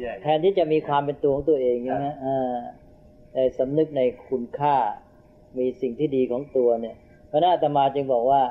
[0.00, 2.52] แย่แทนที่จะมีความเป็นตัวของตัวเองใช่ไหมเออ
[3.34, 4.76] ในสำนึกในคุณค่า
[5.58, 6.96] มีสิ่งที่ดีของตัวเนี่ย
[7.30, 8.42] พระนาตมาจึงบอกว่า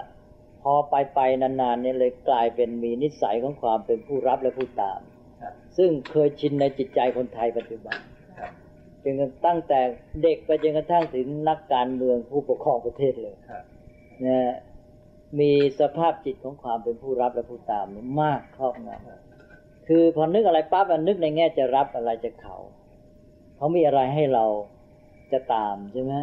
[0.62, 5.00] พอไปไปนานๆเนี่ยเลยกลายเป็นมีนิสัยของความเป็นผู้รับและผู้ตาม
[5.42, 7.98] ครับซึ่งเคยชินในจิตใจคนไทยปัจจุบัน
[8.40, 8.52] ครับ
[9.04, 9.80] จนกระทั่งตั้งแต่
[10.24, 13.64] เด็กไปจนกระทั่งถึงนักการเมืองผู้ปกครองประเทศเลยครับ
[14.26, 14.54] นะ
[15.40, 22.58] มีสภาพจิตของความเป็นผู้รับและผู้ตามเนี่ยมากครอบงำคือพอนึกอะไรปั๊บมันนึกในแง่จะรับอะไรจะเขา
[23.56, 24.46] เขามีอะไรให้เรา
[25.32, 26.14] จะตามใช่ไหม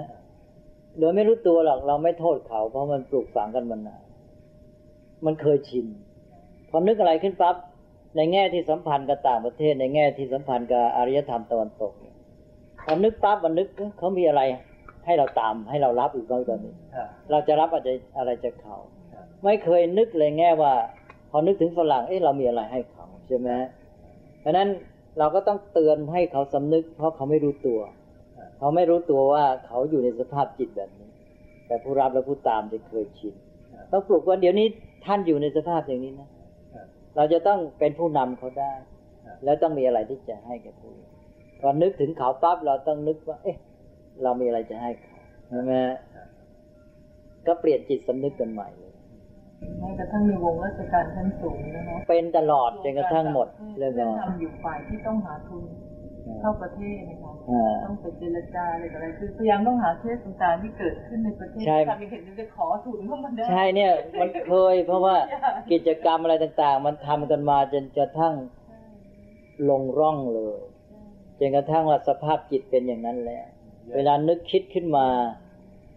[0.99, 4.03] โดยไม่รู้ตัวหรอกเราไม่โทษเขา เพราะมันปลูกฝังกันมานาน
[5.27, 5.87] มันเคยชิน
[6.71, 7.57] พอนึกอะไรขึ้นปั๊บ
[8.17, 11.93] ในแง่ที่สัมพันธ์กับต่างประเทศ ในแง่ที่สัมพันธ์กับอารยธรรมตะวันตก
[12.85, 13.69] พอนึกปั๊บมันนึก
[13.99, 14.43] เขามีอะไร
[15.05, 16.75] ให้เราตามให้เรารับอีกบ้างตอนนี้
[17.31, 17.89] เราจะรับอะไร
[18.19, 18.77] อะไรจากเขา
[19.45, 20.73] ไม่เคยนึกเลยแง่ว่า
[21.31, 23.51] พอนึกถึงฝรั่งเอ๊ะเรามีอะไรให้เขาใช่ไหม
[24.41, 24.69] เพราะฉะนั้น
[25.19, 27.81] เราก็ต้องเตือนให้เขาสำนึก เพราะเขาไม่รู้ตัว
[28.59, 31.11] เขาไม่รู้ตัวว่าเขาอยู่ในสภาพจิตแบบนี้
[31.67, 33.35] แต่ผู้รับและผู้ตามจะเคยชิน
[33.93, 34.67] ต้องปลุกว่าเดี๋ยวนี้
[35.07, 36.29] ท่านอยู่ในสภาพอย่างนี้นะ
[36.75, 36.87] ครับ
[37.17, 38.73] เราจะต้องเป็นผู้นำเขาได้
[39.25, 41.11] ครับแล้วต้องมีอะไรที่จะให้แก่ผู้อื่น
[41.61, 43.57] พอนึกถึงเขาปั๊บเราต้องนึกว่า เอ๊ะ
[44.23, 45.17] เรามีอะไรจะให้เขา
[45.49, 45.73] ใช่ไหม
[47.47, 48.93] ก็เปลี่ยนจิตสำนึกกันใหม่เลย
[49.81, 53.49] แม้กระทั่งในวงราชการชั้นสูงนะคะเป็นตลอดจนกระทั่งหมด
[53.79, 55.63] เรื่องเรื่องราวทำอยู่ฝ่ายที่ต้องหาทุน
[56.41, 57.26] เข้าประเทศนะคะอ่า
[57.85, 65.17] ต้องไปเจรจาอะไรต่ออะไรคือพยายามต้องหาเคสต่างๆที่เกิดขึ้นในประเทศใช่ทำให้เห็นว่าจะขอทุนเข้ามาได้ใช่เนี่ยมันเคย เพราะว่า
[65.73, 68.35] กิจกรรมอะไรต่างๆ มันทำกันมาจนกระทั่ง
[69.71, 70.59] ลงร่องเลย
[71.39, 73.45] จนกระทั่งว่าสภาพจิตเป็นอย่างนั้นแล้ว
[73.97, 75.07] เวลานึกคิดขึ้นมา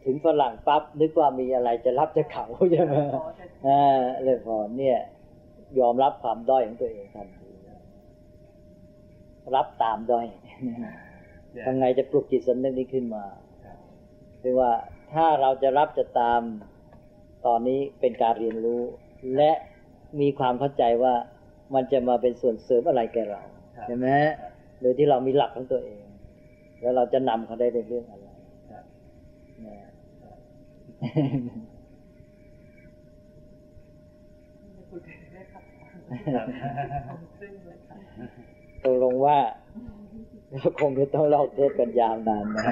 [0.06, 4.98] ถึงฝรั่งปั๊บนึกว่ามีอะไรจะรับจะเขาใช่ไหมขอจะอ่าเลยพอเนี่ย
[5.80, 7.50] ยอมรับความด้อยของตัวเองทันที
[9.56, 10.56] รับตามด้อยแย่
[11.66, 13.26] ทำไงจะปลุกจิตสำนึกนี้ขึ้นมา
[13.66, 13.78] ครับ
[14.42, 14.72] คือว่า
[15.14, 16.42] ถ้าเราจะรับจะตาม
[17.46, 18.82] ตอนนี้เป็นการเรียนรู้
[19.36, 19.52] และ
[20.22, 21.14] มีความเข้าใจว่า
[21.74, 23.44] มันจะมาเป็นส่วนเสริมอะไรแก่เรา
[23.78, 24.08] ครับใช่ไหม
[24.82, 26.04] โดยที่เรามีหลักของตัวเอง
[26.82, 28.28] แล้วเราจะนำเขาได้ในเรื่องอะไร
[28.72, 28.86] ครับ
[29.66, 29.90] นะ
[34.90, 35.64] พูดถึงได้ครับ
[36.36, 36.46] ครับ
[37.40, 37.98] ซึ่งเลยค่ะ
[38.84, 39.38] ตกลงว่า
[39.86, 39.99] เรา
[40.80, 42.64] คงจะต้องเล่าเทศกันยาวนานนะ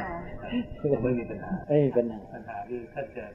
[0.91, 3.25] ผมไม่มีปัญหาไม่มีปัญหาปัญหาคือท่านจะ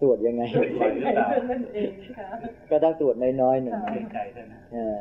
[0.00, 0.42] ตรวจยังไง
[0.80, 2.28] ปล่อยหรือเปล่านั่นเองค่ะ
[2.70, 4.98] ก็ต้องตรวจน้อยๆหนึ่งเกรงใจท่านนะเออ